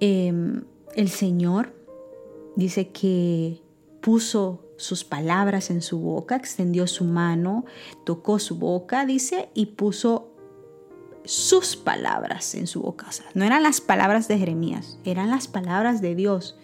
em, 0.00 0.64
el 0.96 1.10
Señor 1.10 1.74
dice 2.56 2.88
que 2.88 3.60
puso 4.00 4.64
sus 4.78 5.04
palabras 5.04 5.70
en 5.70 5.82
su 5.82 5.98
boca, 5.98 6.34
extendió 6.34 6.86
su 6.86 7.04
mano, 7.04 7.66
tocó 8.04 8.38
su 8.38 8.56
boca, 8.56 9.04
dice, 9.04 9.50
y 9.52 9.66
puso 9.66 10.31
sus 11.24 11.76
palabras 11.76 12.54
en 12.54 12.66
su 12.66 12.82
boca. 12.82 13.06
no 13.34 13.44
eran 13.44 13.62
las 13.62 13.80
palabras 13.80 14.28
de 14.28 14.38
Jeremías, 14.38 14.98
eran 15.04 15.30
las 15.30 15.48
palabras 15.48 16.00
de 16.00 16.14
Dios. 16.14 16.56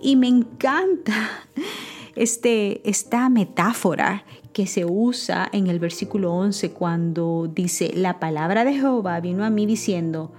Y 0.00 0.16
me 0.16 0.28
encanta 0.28 1.30
este, 2.14 2.88
esta 2.88 3.28
metáfora 3.28 4.24
que 4.52 4.66
se 4.66 4.84
usa 4.84 5.48
en 5.52 5.66
el 5.68 5.78
versículo 5.78 6.32
11 6.34 6.72
cuando 6.72 7.50
dice, 7.52 7.92
la 7.94 8.18
palabra 8.18 8.64
de 8.64 8.74
Jehová 8.74 9.20
vino 9.20 9.44
a 9.44 9.50
mí 9.50 9.66
diciendo, 9.66 10.32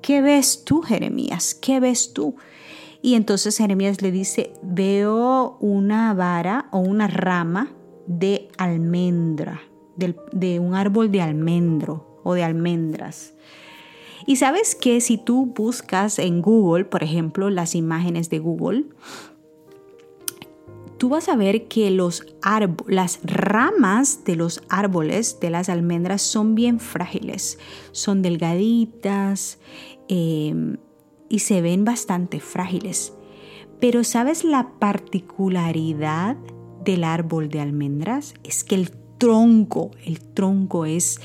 ¿qué 0.00 0.20
ves 0.20 0.64
tú, 0.64 0.82
Jeremías? 0.82 1.54
¿Qué 1.54 1.80
ves 1.80 2.12
tú? 2.12 2.36
Y 3.02 3.14
entonces 3.14 3.56
Jeremías 3.56 4.00
le 4.02 4.12
dice, 4.12 4.52
veo 4.62 5.56
una 5.60 6.14
vara 6.14 6.68
o 6.70 6.78
una 6.78 7.08
rama 7.08 7.72
de 8.06 8.48
almendra, 8.58 9.60
de 9.96 10.58
un 10.60 10.74
árbol 10.74 11.10
de 11.10 11.20
almendro 11.20 12.11
o 12.22 12.34
de 12.34 12.44
almendras. 12.44 13.34
Y 14.26 14.36
sabes 14.36 14.74
que 14.74 15.00
si 15.00 15.18
tú 15.18 15.46
buscas 15.46 16.18
en 16.18 16.42
Google, 16.42 16.84
por 16.84 17.02
ejemplo, 17.02 17.50
las 17.50 17.74
imágenes 17.74 18.30
de 18.30 18.38
Google, 18.38 18.84
tú 20.98 21.08
vas 21.08 21.28
a 21.28 21.34
ver 21.34 21.66
que 21.66 21.90
los 21.90 22.24
las 22.86 23.18
ramas 23.24 24.24
de 24.24 24.36
los 24.36 24.62
árboles 24.68 25.40
de 25.40 25.50
las 25.50 25.68
almendras 25.68 26.22
son 26.22 26.54
bien 26.54 26.78
frágiles, 26.78 27.58
son 27.90 28.22
delgaditas 28.22 29.58
em, 30.08 30.76
y 31.28 31.40
se 31.40 31.60
ven 31.60 31.84
bastante 31.84 32.38
frágiles. 32.38 33.14
Pero 33.80 34.04
¿sabes 34.04 34.44
la 34.44 34.78
particularidad 34.78 36.36
del 36.84 37.02
árbol 37.02 37.48
de 37.48 37.58
almendras? 37.58 38.34
Es 38.44 38.62
que 38.62 38.76
el 38.76 38.92
tronco, 39.18 39.90
el 40.04 40.20
tronco 40.20 40.84
es 40.84 41.20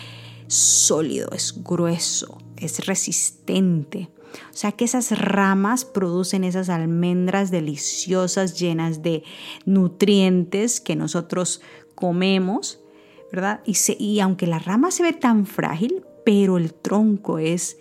sólido, 0.47 1.29
es 1.31 1.63
grueso, 1.63 2.37
es 2.57 2.85
resistente. 2.85 4.09
O 4.51 4.57
sea 4.57 4.71
que 4.71 4.85
esas 4.85 5.17
ramas 5.17 5.85
producen 5.85 6.43
esas 6.43 6.69
almendras 6.69 7.51
deliciosas 7.51 8.59
llenas 8.59 9.01
de 9.01 9.23
nutrientes 9.65 10.79
que 10.79 10.95
nosotros 10.95 11.61
comemos, 11.95 12.79
¿verdad? 13.31 13.61
Y, 13.65 13.75
y 13.97 14.19
aunque 14.19 14.47
la 14.47 14.59
rama 14.59 14.91
se 14.91 15.03
ve 15.03 15.13
tan 15.13 15.45
frágil, 15.45 16.03
pero 16.25 16.57
el 16.57 16.73
tronco 16.73 17.39
es, 17.39 17.77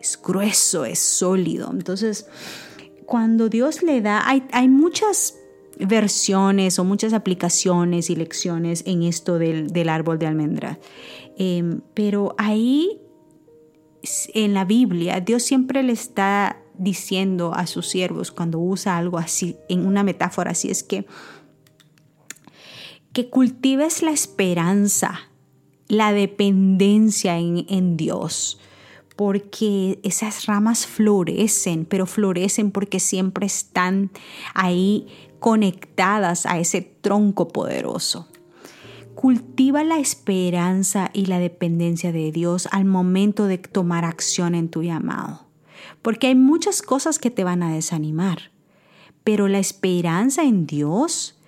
es 0.00 0.20
grueso, 0.22 0.84
es 0.84 0.98
sólido. 0.98 1.70
Entonces, 1.72 2.26
cuando 3.06 3.48
Dios 3.48 3.82
le 3.82 4.00
da, 4.00 4.28
hay, 4.28 4.44
hay 4.52 4.68
muchas 4.68 5.36
versiones 5.78 6.78
o 6.78 6.84
muchas 6.84 7.12
aplicaciones 7.12 8.10
y 8.10 8.16
lecciones 8.16 8.82
en 8.86 9.02
esto 9.02 9.38
del, 9.38 9.68
del 9.68 9.88
árbol 9.88 10.18
de 10.18 10.26
almendra. 10.26 10.78
Em, 11.36 11.80
pero 11.94 12.34
ahí 12.38 13.00
en 14.34 14.54
la 14.54 14.64
Biblia 14.64 15.20
Dios 15.20 15.42
siempre 15.42 15.82
le 15.82 15.92
está 15.92 16.62
diciendo 16.78 17.52
a 17.54 17.66
sus 17.66 17.88
siervos 17.88 18.30
cuando 18.30 18.58
usa 18.58 18.96
algo 18.96 19.18
así, 19.18 19.56
en 19.68 19.86
una 19.86 20.02
metáfora 20.02 20.52
así, 20.52 20.70
es 20.70 20.82
que, 20.82 21.06
que 23.12 23.28
cultives 23.28 24.02
la 24.02 24.10
esperanza, 24.10 25.20
la 25.88 26.12
dependencia 26.12 27.38
en, 27.38 27.66
en 27.68 27.96
Dios 27.96 28.58
porque 29.16 29.98
esas 30.02 30.44
ramas 30.44 30.86
florecen, 30.86 31.86
pero 31.86 32.06
florecen 32.06 32.70
porque 32.70 33.00
siempre 33.00 33.46
están 33.46 34.10
ahí 34.54 35.06
conectadas 35.40 36.44
a 36.44 36.58
ese 36.58 36.82
tronco 36.82 37.48
poderoso. 37.48 38.28
Cultiva 39.16 39.82
la 39.82 39.98
esperanza 39.98 41.10
y 41.14 41.24
la 41.24 41.38
dependencia 41.38 42.12
de 42.12 42.30
Dios 42.32 42.68
al 42.70 42.84
momento 42.84 43.46
de 43.46 43.56
tomar 43.56 44.04
acción 44.04 44.54
en 44.54 44.68
tu 44.68 44.82
llamado, 44.82 45.46
porque 46.02 46.26
hay 46.26 46.34
muchas 46.34 46.82
cosas 46.82 47.18
que 47.18 47.30
te 47.30 47.42
van 47.42 47.62
a 47.62 47.72
desanimar, 47.72 48.50
pero 49.24 49.48
la 49.48 49.58
esperanza 49.58 50.42
en 50.44 50.66
Dios, 50.66 51.40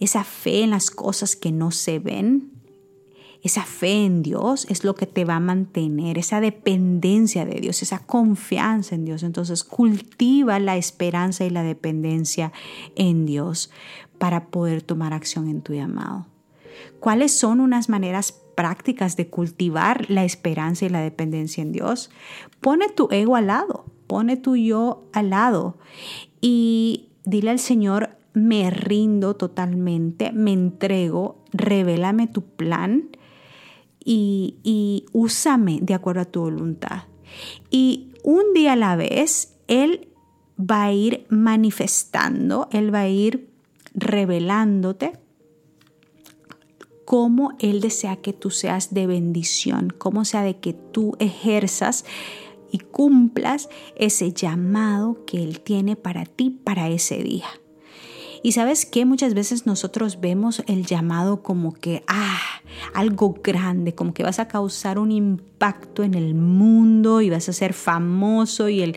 esa 0.00 0.24
fe 0.24 0.64
en 0.64 0.70
las 0.70 0.90
cosas 0.90 1.36
que 1.36 1.52
no 1.52 1.70
se 1.70 2.00
ven, 2.00 2.50
esa 3.44 3.62
fe 3.62 4.04
en 4.04 4.22
Dios 4.22 4.66
es 4.68 4.82
lo 4.82 4.96
que 4.96 5.06
te 5.06 5.24
va 5.24 5.36
a 5.36 5.40
mantener, 5.40 6.18
esa 6.18 6.40
dependencia 6.40 7.44
de 7.44 7.60
Dios, 7.60 7.82
esa 7.82 8.00
confianza 8.00 8.96
en 8.96 9.04
Dios. 9.04 9.22
Entonces 9.22 9.62
cultiva 9.62 10.58
la 10.58 10.76
esperanza 10.76 11.44
y 11.44 11.50
la 11.50 11.62
dependencia 11.62 12.52
en 12.96 13.26
Dios 13.26 13.70
para 14.18 14.46
poder 14.46 14.82
tomar 14.82 15.12
acción 15.12 15.48
en 15.48 15.62
tu 15.62 15.72
llamado. 15.72 16.31
¿Cuáles 17.00 17.32
son 17.32 17.60
unas 17.60 17.88
maneras 17.88 18.32
prácticas 18.54 19.16
de 19.16 19.28
cultivar 19.28 20.10
la 20.10 20.24
esperanza 20.24 20.84
y 20.84 20.88
la 20.88 21.00
dependencia 21.00 21.62
en 21.62 21.72
Dios? 21.72 22.10
Pone 22.60 22.88
tu 22.88 23.08
ego 23.10 23.36
al 23.36 23.48
lado, 23.48 23.84
pone 24.06 24.36
tu 24.36 24.56
yo 24.56 25.04
al 25.12 25.30
lado 25.30 25.78
y 26.40 27.08
dile 27.24 27.50
al 27.50 27.58
Señor, 27.58 28.10
me 28.34 28.70
rindo 28.70 29.36
totalmente, 29.36 30.32
me 30.32 30.52
entrego, 30.52 31.42
revélame 31.52 32.26
tu 32.26 32.42
plan 32.42 33.10
y, 34.04 34.56
y 34.62 35.06
úsame 35.12 35.78
de 35.82 35.94
acuerdo 35.94 36.22
a 36.22 36.26
tu 36.26 36.40
voluntad. 36.40 37.04
Y 37.70 38.12
un 38.22 38.52
día 38.54 38.72
a 38.72 38.76
la 38.76 38.96
vez, 38.96 39.56
Él 39.66 40.08
va 40.58 40.84
a 40.84 40.92
ir 40.92 41.26
manifestando, 41.28 42.68
Él 42.70 42.94
va 42.94 43.00
a 43.00 43.08
ir 43.08 43.48
revelándote 43.94 45.12
cómo 47.12 47.52
Él 47.58 47.82
desea 47.82 48.16
que 48.16 48.32
tú 48.32 48.48
seas 48.48 48.94
de 48.94 49.06
bendición, 49.06 49.92
cómo 49.98 50.24
sea 50.24 50.44
de 50.44 50.56
que 50.56 50.72
tú 50.72 51.14
ejerzas 51.18 52.06
y 52.70 52.78
cumplas 52.78 53.68
ese 53.96 54.32
llamado 54.32 55.22
que 55.26 55.42
Él 55.44 55.60
tiene 55.60 55.94
para 55.94 56.24
ti 56.24 56.48
para 56.48 56.88
ese 56.88 57.22
día. 57.22 57.44
Y 58.42 58.52
sabes 58.52 58.86
que 58.86 59.04
muchas 59.04 59.34
veces 59.34 59.66
nosotros 59.66 60.22
vemos 60.22 60.62
el 60.66 60.86
llamado 60.86 61.42
como 61.42 61.74
que, 61.74 62.02
ah, 62.06 62.40
algo 62.94 63.34
grande, 63.44 63.94
como 63.94 64.14
que 64.14 64.22
vas 64.22 64.38
a 64.38 64.48
causar 64.48 64.98
un 64.98 65.12
impacto 65.12 66.04
en 66.04 66.14
el 66.14 66.34
mundo 66.34 67.20
y 67.20 67.28
vas 67.28 67.46
a 67.46 67.52
ser 67.52 67.74
famoso 67.74 68.70
y 68.70 68.80
el, 68.80 68.96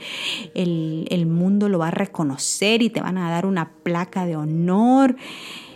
el, 0.54 1.06
el 1.10 1.25
mundo 1.25 1.67
lo 1.67 1.80
va 1.80 1.89
a 1.89 1.91
reconocer 1.91 2.82
y 2.82 2.89
te 2.89 3.01
van 3.01 3.17
a 3.17 3.30
dar 3.30 3.45
una 3.45 3.73
placa 3.84 4.25
de 4.25 4.38
honor. 4.38 5.17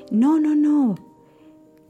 No, 0.09 0.39
no, 0.39 0.55
no. 0.55 1.08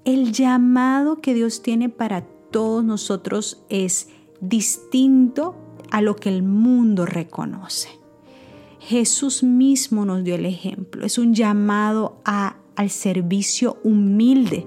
El 0.05 0.31
llamado 0.31 1.21
que 1.21 1.33
Dios 1.33 1.62
tiene 1.62 1.89
para 1.89 2.21
todos 2.51 2.83
nosotros 2.83 3.63
es 3.69 4.09
distinto 4.41 5.55
a 5.91 6.01
lo 6.01 6.15
que 6.15 6.29
el 6.29 6.43
mundo 6.43 7.05
reconoce. 7.05 7.89
Jesús 8.79 9.43
mismo 9.43 10.05
nos 10.05 10.23
dio 10.23 10.35
el 10.35 10.45
ejemplo. 10.45 11.05
Es 11.05 11.17
un 11.17 11.33
llamado 11.33 12.21
a, 12.25 12.57
al 12.79 12.89
servicio 12.89 13.77
humilde. 13.83 14.65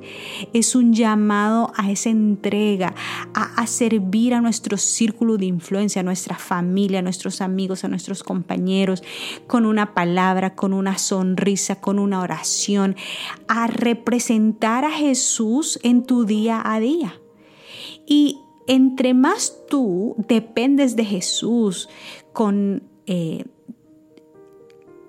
Es 0.52 0.76
un 0.76 0.92
llamado 0.92 1.72
a 1.74 1.90
esa 1.90 2.10
entrega, 2.10 2.94
a, 3.32 3.66
servir 3.66 4.34
a 4.34 4.42
nuestro 4.42 4.76
círculo 4.76 5.38
de 5.38 5.46
influencia, 5.46 6.00
a 6.00 6.02
nuestra 6.02 6.36
familia, 6.36 6.98
a 6.98 7.02
nuestros 7.02 7.40
amigos, 7.40 7.84
a 7.84 7.88
nuestros 7.88 8.22
compañeros, 8.22 9.02
con 9.46 9.64
una 9.64 9.94
palabra, 9.94 10.54
con 10.54 10.74
una 10.74 10.98
sonrisa, 10.98 11.80
con 11.80 11.98
una 11.98 12.20
oración, 12.20 12.96
a 13.48 13.66
representar 13.66 14.84
a 14.84 14.90
Jesús 14.90 15.80
en 15.82 16.04
tu 16.04 16.26
día 16.26 16.60
a 16.62 16.80
día. 16.80 17.18
Y 18.06 18.40
entre 18.66 19.14
más 19.14 19.56
tú 19.70 20.16
dependes 20.18 20.96
de 20.96 21.06
Jesús 21.06 21.88
con 22.34 22.82
eh, 23.06 23.46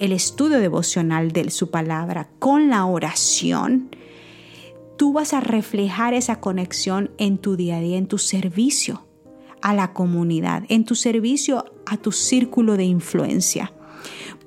el 0.03 0.11
estudio 0.11 0.59
devocional 0.59 1.31
de 1.31 1.49
su 1.49 1.71
palabra, 1.71 2.27
con 2.37 2.69
la 2.69 2.85
oración, 2.85 3.95
tú 4.97 5.13
vas 5.13 5.33
a 5.33 5.39
reflejar 5.39 6.13
esa 6.13 6.41
conexión 6.41 7.11
en 7.17 7.37
tu 7.37 7.55
día 7.55 7.77
a 7.77 7.79
día, 7.79 7.97
en 7.97 8.07
tu 8.07 8.17
servicio 8.17 9.05
a 9.61 9.73
la 9.73 9.93
comunidad, 9.93 10.65
en 10.67 10.83
tu 10.83 10.95
servicio 10.95 11.63
a 11.85 11.95
tu 11.95 12.11
círculo 12.11 12.75
de 12.75 12.83
influencia. 12.83 13.71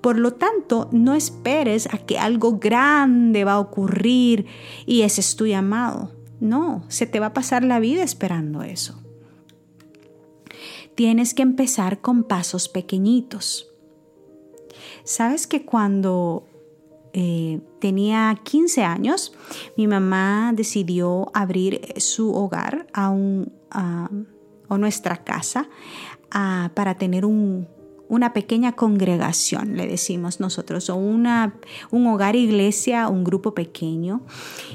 Por 0.03 0.19
lo 0.19 0.35
tanto, 0.35 0.91
no 0.93 1.15
esperes 1.15 1.89
a 1.91 1.97
que 1.97 2.19
algo 2.19 2.59
grande 2.59 3.45
va 3.45 3.53
a 3.53 3.61
ocurrir 3.61 4.45
y 4.85 5.03
ese 5.03 5.23
es 5.23 5.37
tu 5.37 5.47
llamado. 5.47 6.13
No, 6.39 6.85
se 6.89 7.07
te 7.07 7.19
va 7.19 7.29
a 7.29 7.33
pasar 7.33 7.65
la 7.65 7.81
vida 7.81 8.03
esperando 8.03 8.63
eso. 8.63 9.01
Tienes 10.95 11.33
que 11.33 11.41
empezar 11.41 12.03
con 12.03 12.25
pasos 12.25 12.69
pequeñitos. 12.69 13.73
Sabes 15.05 15.47
que 15.47 15.65
cuando 15.65 16.45
eh, 17.13 17.61
tenía 17.81 18.39
15 18.43 18.85
años, 18.85 19.33
mi 19.77 19.87
mamá 19.87 20.53
decidió 20.55 21.31
abrir 21.35 21.95
su 21.97 22.35
hogar 22.35 22.87
a, 22.93 23.11
un, 23.11 23.53
o 24.69 24.79
nuestra 24.79 25.25
casa 25.25 25.69
para 26.29 26.97
tener 26.97 27.25
una 27.25 28.33
pequeña 28.35 28.73
congregación, 28.73 29.77
le 29.77 29.87
decimos 29.87 30.41
nosotros, 30.41 30.91
o 30.91 30.97
una, 30.97 31.59
un 31.91 32.07
hogar 32.07 32.37
iglesia, 32.37 33.09
un 33.09 33.25
grupo 33.25 33.55
pequeño. 33.55 34.21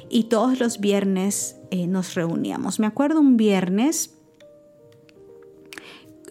Y 0.10 0.24
todos 0.24 0.60
los 0.60 0.80
viernes 0.80 1.58
eh, 1.70 1.86
nos 1.86 2.16
reuníamos. 2.16 2.80
Me 2.80 2.88
acuerdo 2.88 3.20
un 3.20 3.38
viernes 3.38 4.18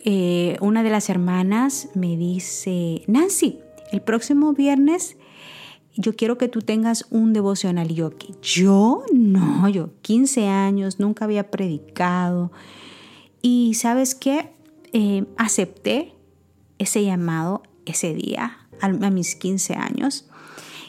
eh, 0.04 0.56
una 0.60 0.82
de 0.82 0.90
las 0.90 1.10
hermanas 1.10 1.90
me 1.94 2.16
dice, 2.16 3.02
Nancy, 3.06 3.60
el 3.90 4.02
próximo 4.02 4.52
viernes 4.52 5.16
yo 5.96 6.14
quiero 6.14 6.38
que 6.38 6.48
tú 6.48 6.60
tengas 6.60 7.06
un 7.10 7.32
devocional. 7.32 7.90
Y 7.90 7.94
yo, 7.94 8.10
yo 8.42 9.02
no, 9.12 9.68
yo 9.68 9.90
15 10.02 10.46
años, 10.48 11.00
nunca 11.00 11.24
había 11.24 11.50
predicado. 11.50 12.52
Y 13.42 13.74
sabes 13.74 14.14
qué, 14.14 14.52
eh, 14.92 15.24
acepté 15.36 16.14
ese 16.78 17.04
llamado 17.04 17.62
ese 17.86 18.14
día, 18.14 18.58
a, 18.80 18.88
mis 18.88 19.36
15 19.36 19.74
años. 19.74 20.26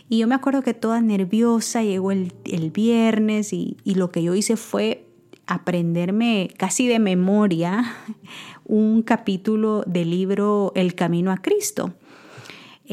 Y 0.07 0.19
yo 0.19 0.27
me 0.27 0.35
acuerdo 0.35 0.61
que 0.61 0.73
toda 0.73 1.01
nerviosa 1.01 1.83
llegó 1.83 2.11
el, 2.11 2.31
viernes 2.73 3.53
y, 3.53 3.77
y 3.83 3.95
lo 3.95 4.11
que 4.11 4.23
yo 4.23 4.35
hice 4.35 4.57
fue 4.57 5.07
aprenderme 5.47 6.49
casi 6.57 6.87
de 6.87 6.99
memoria 6.99 7.95
un 8.65 9.01
capítulo 9.01 9.83
del 9.85 10.11
libro 10.11 10.71
El 10.75 10.95
Camino 10.95 11.31
a 11.31 11.37
Cristo. 11.37 11.93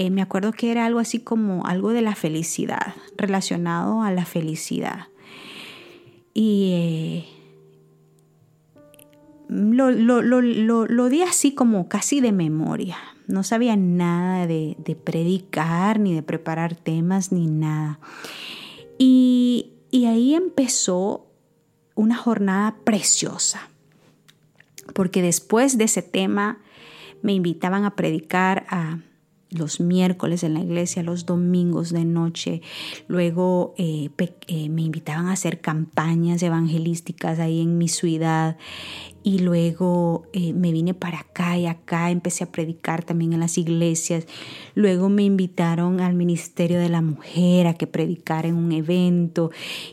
Eh, 0.00 0.10
me 0.10 0.22
acuerdo 0.22 0.52
que 0.52 0.70
era 0.70 0.86
algo 0.86 1.00
así 1.00 1.18
como 1.18 1.66
algo 1.66 1.90
de 1.90 2.02
la 2.02 2.14
felicidad, 2.14 2.94
relacionado 3.16 4.02
a 4.02 4.12
la 4.12 4.24
felicidad. 4.24 5.08
Y 6.32 6.70
eh, 6.72 7.24
lo, 9.48 9.90
lo, 9.90 11.08
di 11.08 11.22
así 11.22 11.52
como 11.52 11.88
casi 11.88 12.20
de 12.20 12.30
memoria. 12.30 12.96
No 13.26 13.42
sabía 13.42 13.74
nada 13.74 14.46
de, 14.46 14.76
predicar, 15.02 15.98
ni 15.98 16.14
de 16.14 16.22
preparar 16.22 16.76
temas, 16.76 17.32
ni 17.32 17.48
nada. 17.48 17.98
Y, 18.98 19.72
y 19.90 20.04
ahí 20.04 20.36
empezó 20.36 21.26
una 21.96 22.14
jornada 22.14 22.76
preciosa, 22.84 23.68
porque 24.94 25.22
después 25.22 25.76
de 25.76 25.84
ese 25.86 26.02
tema 26.02 26.60
me 27.20 27.32
invitaban 27.32 27.84
a 27.84 27.96
predicar 27.96 28.64
a 28.70 29.00
los 29.50 29.80
miércoles 29.80 30.42
en 30.42 30.54
la 30.54 30.60
iglesia, 30.60 31.02
los 31.02 31.26
domingos 31.26 31.90
de 31.90 32.04
noche. 32.04 32.62
Luego 33.06 33.74
eh, 33.78 34.10
eh, 34.46 34.68
me 34.68 34.82
invitaban 34.82 35.26
a 35.26 35.32
hacer 35.32 35.60
campañas 35.60 36.42
evangelísticas 36.42 37.38
ahí 37.38 37.62
en 37.62 37.78
mi 37.78 37.88
ciudad 37.88 38.56
y 39.28 39.40
luego 39.40 40.26
eh, 40.32 40.54
me 40.54 40.72
vine 40.72 40.94
para 40.94 41.20
acá 41.20 41.58
y 41.58 41.66
acá 41.66 42.10
empecé 42.10 42.44
a 42.44 42.50
predicar 42.50 43.04
también 43.04 43.34
en 43.34 43.40
las 43.40 43.58
iglesias. 43.58 44.26
Luego 44.74 45.10
me 45.10 45.22
invitaron 45.22 46.00
al 46.00 46.14
Ministerio 46.14 46.80
de 46.80 46.88
la 46.88 47.02
Mujer 47.02 47.66
a 47.66 47.74
que 47.74 47.86
predicara 47.86 48.48
en 48.48 48.54
un 48.54 48.72
evento 48.72 49.50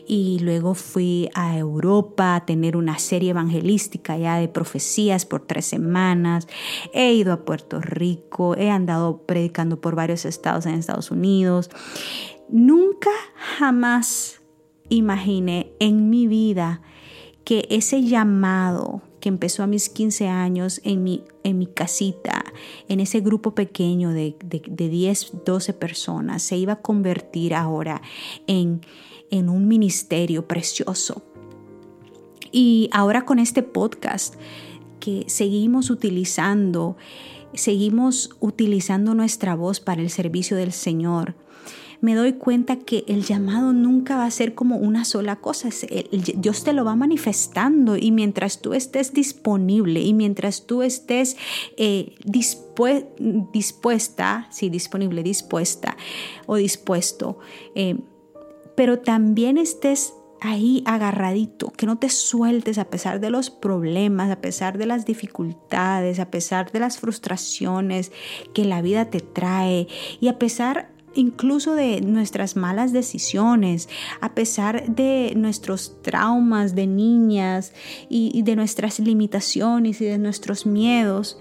y 0.08 0.38
luego 0.38 0.72
fui 0.72 1.28
a 1.34 1.58
Europa 1.58 2.34
a 2.34 2.46
tener 2.46 2.78
una 2.78 2.98
serie 2.98 3.32
evangelística 3.32 4.16
ya 4.16 4.38
de 4.38 4.48
profecías 4.48 5.26
por 5.26 5.42
tres 5.46 5.66
semanas. 5.66 6.48
He 6.94 7.12
ido 7.12 7.34
a 7.34 7.44
Puerto 7.44 7.82
Rico, 7.82 8.56
he 8.56 8.70
andado 8.70 9.26
predicando 9.26 9.82
por 9.82 9.94
varios 9.96 10.24
estados 10.24 10.64
en 10.64 10.76
Estados 10.76 11.10
Unidos. 11.10 11.68
Nunca 12.48 13.10
jamás 13.58 14.40
imaginé 14.88 15.74
en 15.78 16.08
mi 16.08 16.26
vida 16.26 16.80
que 17.44 17.66
ese 17.68 18.02
llamado 18.02 19.02
que 19.20 19.28
empezó 19.28 19.62
a 19.62 19.66
mis 19.66 19.88
15 19.88 20.28
años 20.28 20.80
en 20.84 21.02
mi, 21.02 21.24
en 21.42 21.58
mi 21.58 21.66
casita, 21.66 22.44
en 22.88 23.00
ese 23.00 23.20
grupo 23.20 23.54
pequeño 23.54 24.10
de, 24.10 24.36
de, 24.44 24.88
10, 24.88 25.44
12 25.44 25.72
personas, 25.72 26.42
se 26.42 26.56
iba 26.56 26.74
a 26.74 26.82
convertir 26.82 27.54
ahora 27.54 28.02
en, 28.46 28.80
en 29.30 29.48
un 29.48 29.68
ministerio 29.68 30.46
precioso. 30.46 31.22
Y 32.52 32.88
ahora 32.92 33.24
con 33.24 33.38
este 33.38 33.62
podcast 33.62 34.34
que 35.00 35.24
seguimos 35.28 35.90
utilizando, 35.90 36.96
seguimos 37.54 38.36
utilizando 38.40 39.14
nuestra 39.14 39.54
voz 39.54 39.80
para 39.80 40.02
el 40.02 40.10
servicio 40.10 40.56
del 40.56 40.72
Señor 40.72 41.34
me 42.00 42.14
doy 42.14 42.34
cuenta 42.34 42.76
que 42.76 43.04
el 43.08 43.24
llamado 43.24 43.72
nunca 43.72 44.16
va 44.16 44.24
a 44.24 44.30
ser 44.30 44.54
como 44.54 44.76
una 44.76 45.04
sola 45.04 45.36
cosa. 45.36 45.68
Dios 46.36 46.64
te 46.64 46.72
lo 46.72 46.84
va 46.84 46.96
manifestando 46.96 47.96
y 47.96 48.10
mientras 48.10 48.60
tú 48.60 48.74
estés 48.74 49.12
disponible 49.12 50.00
y 50.00 50.12
mientras 50.14 50.66
tú 50.66 50.82
estés 50.82 51.36
eh, 51.76 52.14
dispuesta, 53.52 54.46
sí, 54.50 54.68
disponible, 54.68 55.22
dispuesta 55.22 55.96
o 56.46 56.56
dispuesto, 56.56 57.38
eh, 57.74 57.96
pero 58.76 58.98
también 58.98 59.58
estés 59.58 60.12
ahí 60.40 60.82
agarradito, 60.86 61.72
que 61.72 61.86
no 61.86 61.98
te 61.98 62.08
sueltes 62.08 62.78
a 62.78 62.84
pesar 62.84 63.20
de 63.20 63.30
los 63.30 63.50
problemas, 63.50 64.30
a 64.30 64.40
pesar 64.40 64.78
de 64.78 64.86
las 64.86 65.06
dificultades, 65.06 66.20
a 66.20 66.30
pesar 66.30 66.70
de 66.72 66.80
las 66.80 66.98
frustraciones 66.98 68.12
que 68.54 68.64
la 68.64 68.82
vida 68.82 69.06
te 69.06 69.20
trae 69.20 69.88
y 70.20 70.28
a 70.28 70.38
pesar 70.38 70.90
incluso 71.16 71.74
de 71.74 72.00
nuestras 72.00 72.56
malas 72.56 72.92
decisiones, 72.92 73.88
a 74.20 74.34
pesar 74.34 74.86
de 74.88 75.32
nuestros 75.36 76.00
traumas 76.02 76.74
de 76.74 76.86
niñas 76.86 77.72
y, 78.08 78.42
de 78.42 78.56
nuestras 78.56 79.00
limitaciones 79.00 80.00
y 80.00 80.04
de 80.04 80.18
nuestros 80.18 80.66
miedos. 80.66 81.40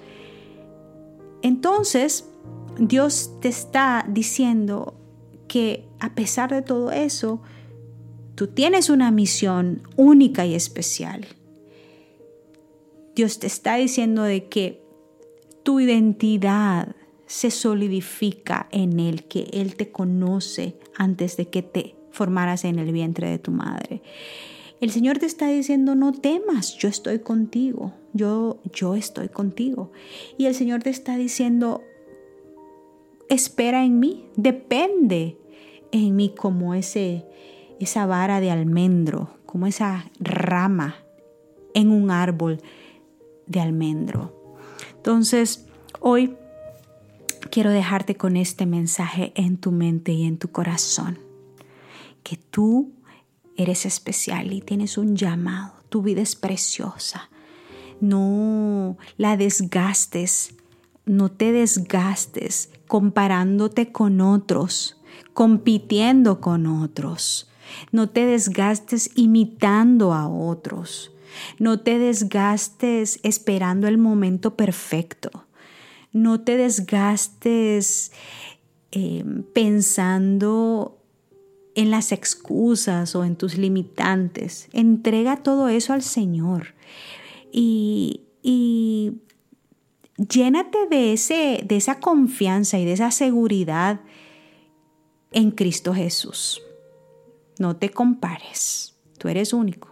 Entonces, 1.42 2.26
Dios 2.80 3.32
te 3.42 3.50
está 3.50 4.06
diciendo 4.08 4.96
que 5.48 5.86
a 6.00 6.16
pesar 6.16 6.52
de 6.52 6.62
todo 6.62 6.92
eso, 6.92 7.42
tú 8.36 8.48
tienes 8.48 8.90
una 8.90 9.12
misión 9.12 9.84
única 9.96 10.46
y 10.46 10.56
especial. 10.56 11.28
Dios 13.16 13.40
te 13.40 13.48
está 13.48 13.76
diciendo 13.76 14.24
de 14.24 14.48
que 14.48 14.84
tu 15.64 15.80
identidad 15.80 16.95
se 17.28 17.52
solidifica 17.52 18.68
en 18.72 19.00
Él, 19.00 19.24
que 19.26 19.48
Él 19.54 19.76
te 19.76 19.92
conoce 19.92 20.78
antes 20.96 21.38
de 21.38 21.48
que 21.50 21.62
te 21.62 21.96
formaras 22.12 22.66
en 22.66 22.80
el 22.80 22.92
vientre 22.92 23.30
de 23.30 23.40
tu 23.40 23.52
madre. 23.52 24.02
El 24.82 24.92
Señor 24.92 25.20
te 25.20 25.26
está 25.26 25.48
diciendo, 25.48 25.96
no 25.96 26.12
temas, 26.12 26.76
yo 26.78 26.90
estoy 26.90 27.20
contigo, 27.20 27.94
yo, 28.14 28.60
yo 28.74 28.96
estoy 28.96 29.30
contigo. 29.30 29.92
Y 30.38 30.46
el 30.46 30.56
Señor 30.56 30.84
te 30.84 30.90
está 30.90 31.18
diciendo, 31.18 31.82
espera 33.30 33.84
en 33.84 34.00
mí, 34.00 34.26
depende 34.36 35.38
en 35.92 36.16
mí 36.16 36.34
como 36.36 36.74
ese, 36.74 37.26
esa 37.80 38.06
vara 38.06 38.42
de 38.42 38.52
almendro, 38.52 39.30
como 39.46 39.66
esa 39.66 40.12
rama 40.20 40.96
en 41.74 41.92
un 41.92 42.12
árbol 42.12 42.62
de 43.48 43.60
almendro. 43.62 44.34
Entonces, 44.98 45.68
hoy 46.00 46.36
quiero 47.56 47.70
dejarte 47.70 48.18
con 48.18 48.36
este 48.36 48.66
mensaje 48.66 49.32
en 49.34 49.56
tu 49.56 49.72
mente 49.72 50.12
y 50.12 50.26
en 50.26 50.38
tu 50.38 50.50
corazón. 50.50 51.20
que 52.22 52.36
tú 52.36 52.92
eres 53.56 53.86
especial 53.86 54.52
y 54.52 54.60
tienes 54.60 54.98
un 54.98 55.16
llamado. 55.16 55.76
Tu 55.88 56.02
vida 56.02 56.22
es 56.22 56.36
preciosa. 56.36 57.30
No 58.02 58.98
la 59.16 59.38
desgastes, 59.38 60.54
no 61.06 61.32
te 61.32 61.54
desgastes 61.54 62.72
comparándote 62.90 63.90
con 63.94 64.20
otros, 64.20 64.98
compitiendo 65.34 66.42
con 66.42 66.68
otros. 66.68 67.50
No 67.94 68.10
te 68.10 68.26
desgastes 68.26 69.12
imitando 69.16 70.14
a 70.14 70.28
otros. 70.28 71.14
No 71.58 71.80
te 71.80 72.00
desgastes 72.00 73.22
esperando 73.24 73.88
el 73.88 73.98
momento 73.98 74.58
perfecto. 74.58 75.45
No 76.16 76.40
te 76.40 76.56
desgastes 76.56 78.14
eh, 78.94 79.26
pensando 79.54 80.98
en 81.76 81.92
las 81.92 82.14
excusas 82.14 83.16
o 83.16 83.26
en 83.26 83.36
tus 83.36 83.58
limitantes. 83.58 84.70
Entrega 84.72 85.44
todo 85.44 85.68
eso 85.68 85.92
al 85.92 86.02
Señor 86.02 86.74
y, 87.52 88.22
y 88.42 89.20
llénate 90.18 90.88
de, 90.90 91.12
ese, 91.12 91.66
de 91.66 91.76
esa 91.76 92.00
confianza 92.00 92.80
y 92.80 92.86
de 92.86 92.94
esa 92.94 93.12
seguridad 93.12 94.00
en 95.32 95.52
Cristo 95.52 95.94
Jesús. 95.94 96.62
No 97.60 97.76
te 97.76 97.90
compares, 97.90 98.96
tú 99.18 99.28
eres 99.28 99.52
único. 99.52 99.90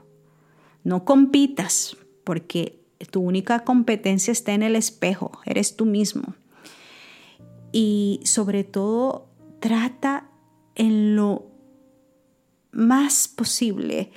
No 0.85 1.03
compitas 1.03 1.97
porque 2.23 2.82
tu 3.05 3.21
única 3.21 3.63
competencia 3.63 4.31
está 4.31 4.53
en 4.53 4.63
el 4.63 4.75
espejo, 4.75 5.31
eres 5.45 5.75
tú 5.75 5.85
mismo. 5.85 6.35
Y 7.71 8.19
sobre 8.23 8.63
todo, 8.63 9.27
trata 9.59 10.29
en 10.75 11.15
lo 11.15 11.47
más 12.71 13.27
posible 13.27 14.11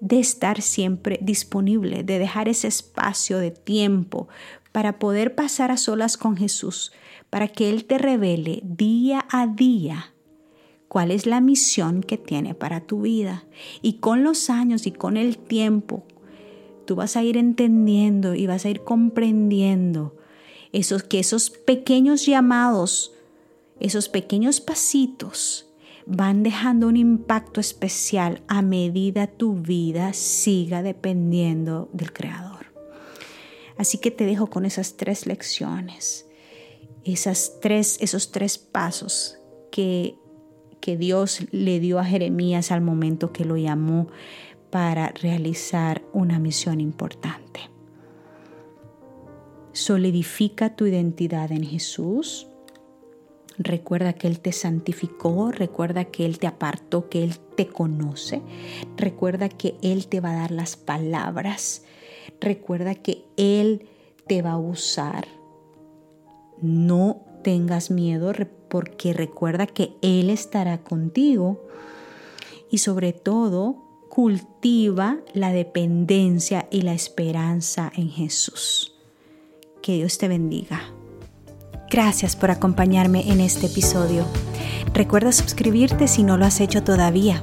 de 0.00 0.18
estar 0.18 0.62
siempre 0.62 1.18
disponible, 1.22 2.02
de 2.02 2.18
dejar 2.18 2.48
ese 2.48 2.68
espacio 2.68 3.38
de 3.38 3.50
tiempo 3.50 4.28
para 4.72 4.98
poder 4.98 5.34
pasar 5.34 5.70
a 5.70 5.76
solas 5.76 6.16
con 6.16 6.36
Jesús, 6.36 6.92
para 7.28 7.48
que 7.48 7.70
Él 7.70 7.84
te 7.84 7.98
revele 7.98 8.60
día 8.64 9.26
a 9.30 9.46
día 9.46 10.14
cuál 10.90 11.12
es 11.12 11.24
la 11.24 11.40
misión 11.40 12.02
que 12.02 12.18
tiene 12.18 12.54
para 12.54 12.80
tu 12.80 13.02
vida. 13.02 13.44
Y 13.80 13.94
con 13.94 14.24
los 14.24 14.50
años 14.50 14.86
y 14.88 14.90
con 14.90 15.16
el 15.16 15.38
tiempo, 15.38 16.04
tú 16.84 16.96
vas 16.96 17.16
a 17.16 17.22
ir 17.22 17.36
entendiendo 17.36 18.34
y 18.34 18.46
vas 18.46 18.64
a 18.64 18.70
ir 18.70 18.82
comprendiendo 18.82 20.16
esos, 20.72 21.02
que 21.02 21.18
esos 21.18 21.50
pequeños 21.50 22.26
llamados, 22.26 23.12
esos 23.78 24.08
pequeños 24.08 24.60
pasitos, 24.60 25.66
van 26.06 26.42
dejando 26.42 26.88
un 26.88 26.96
impacto 26.96 27.60
especial 27.60 28.42
a 28.48 28.62
medida 28.62 29.26
tu 29.26 29.54
vida 29.54 30.12
siga 30.12 30.82
dependiendo 30.82 31.88
del 31.92 32.12
Creador. 32.12 32.66
Así 33.76 33.98
que 33.98 34.10
te 34.10 34.26
dejo 34.26 34.48
con 34.48 34.66
esas 34.66 34.96
tres 34.96 35.26
lecciones, 35.26 36.26
esas 37.04 37.60
tres, 37.60 37.96
esos 38.00 38.30
tres 38.30 38.58
pasos 38.58 39.38
que, 39.70 40.16
que 40.80 40.96
Dios 40.96 41.40
le 41.50 41.80
dio 41.80 41.98
a 41.98 42.04
Jeremías 42.04 42.72
al 42.72 42.80
momento 42.80 43.32
que 43.32 43.44
lo 43.44 43.56
llamó 43.56 44.08
para 44.70 45.08
realizar 45.08 46.02
una 46.12 46.38
misión 46.38 46.80
importante. 46.80 47.60
Solidifica 49.72 50.76
tu 50.76 50.86
identidad 50.86 51.52
en 51.52 51.64
Jesús 51.64 52.50
Recuerda 53.62 54.14
que 54.14 54.26
Él 54.26 54.40
te 54.40 54.52
santificó, 54.52 55.52
recuerda 55.52 56.06
que 56.06 56.24
Él 56.24 56.38
te 56.38 56.46
apartó, 56.46 57.10
que 57.10 57.22
Él 57.22 57.36
te 57.56 57.66
conoce, 57.66 58.40
recuerda 58.96 59.50
que 59.50 59.76
Él 59.82 60.06
te 60.06 60.20
va 60.20 60.30
a 60.30 60.36
dar 60.36 60.50
las 60.50 60.76
palabras, 60.76 61.84
recuerda 62.40 62.94
que 62.94 63.26
Él 63.36 63.86
te 64.26 64.40
va 64.40 64.52
a 64.52 64.58
usar. 64.58 65.28
No 66.62 67.20
tengas 67.44 67.90
miedo 67.90 68.32
porque 68.70 69.12
recuerda 69.12 69.66
que 69.66 69.92
Él 70.00 70.30
estará 70.30 70.82
contigo 70.82 71.60
y 72.70 72.78
sobre 72.78 73.12
todo 73.12 73.89
cultiva 74.10 75.18
la 75.32 75.52
dependencia 75.52 76.68
y 76.70 76.82
la 76.82 76.92
esperanza 76.92 77.90
en 77.94 78.10
Jesús. 78.10 78.92
Que 79.80 79.94
Dios 79.94 80.18
te 80.18 80.28
bendiga. 80.28 80.82
Gracias 81.88 82.36
por 82.36 82.50
acompañarme 82.50 83.30
en 83.30 83.40
este 83.40 83.66
episodio. 83.66 84.26
Recuerda 84.92 85.32
suscribirte 85.32 86.08
si 86.08 86.24
no 86.24 86.36
lo 86.36 86.44
has 86.44 86.60
hecho 86.60 86.82
todavía. 86.82 87.42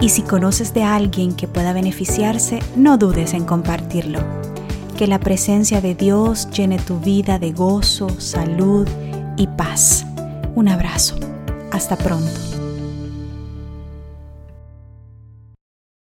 Y 0.00 0.08
si 0.10 0.22
conoces 0.22 0.74
de 0.74 0.82
alguien 0.82 1.34
que 1.34 1.46
pueda 1.46 1.72
beneficiarse, 1.72 2.58
no 2.76 2.98
dudes 2.98 3.32
en 3.32 3.44
compartirlo. 3.44 4.20
Que 4.98 5.06
la 5.06 5.20
presencia 5.20 5.80
de 5.80 5.94
Dios 5.94 6.50
llene 6.50 6.78
tu 6.78 6.98
vida 6.98 7.38
de 7.38 7.52
gozo, 7.52 8.08
salud 8.20 8.86
y 9.36 9.46
paz. 9.46 10.04
Un 10.54 10.68
abrazo. 10.68 11.16
Hasta 11.70 11.96
pronto. 11.96 12.49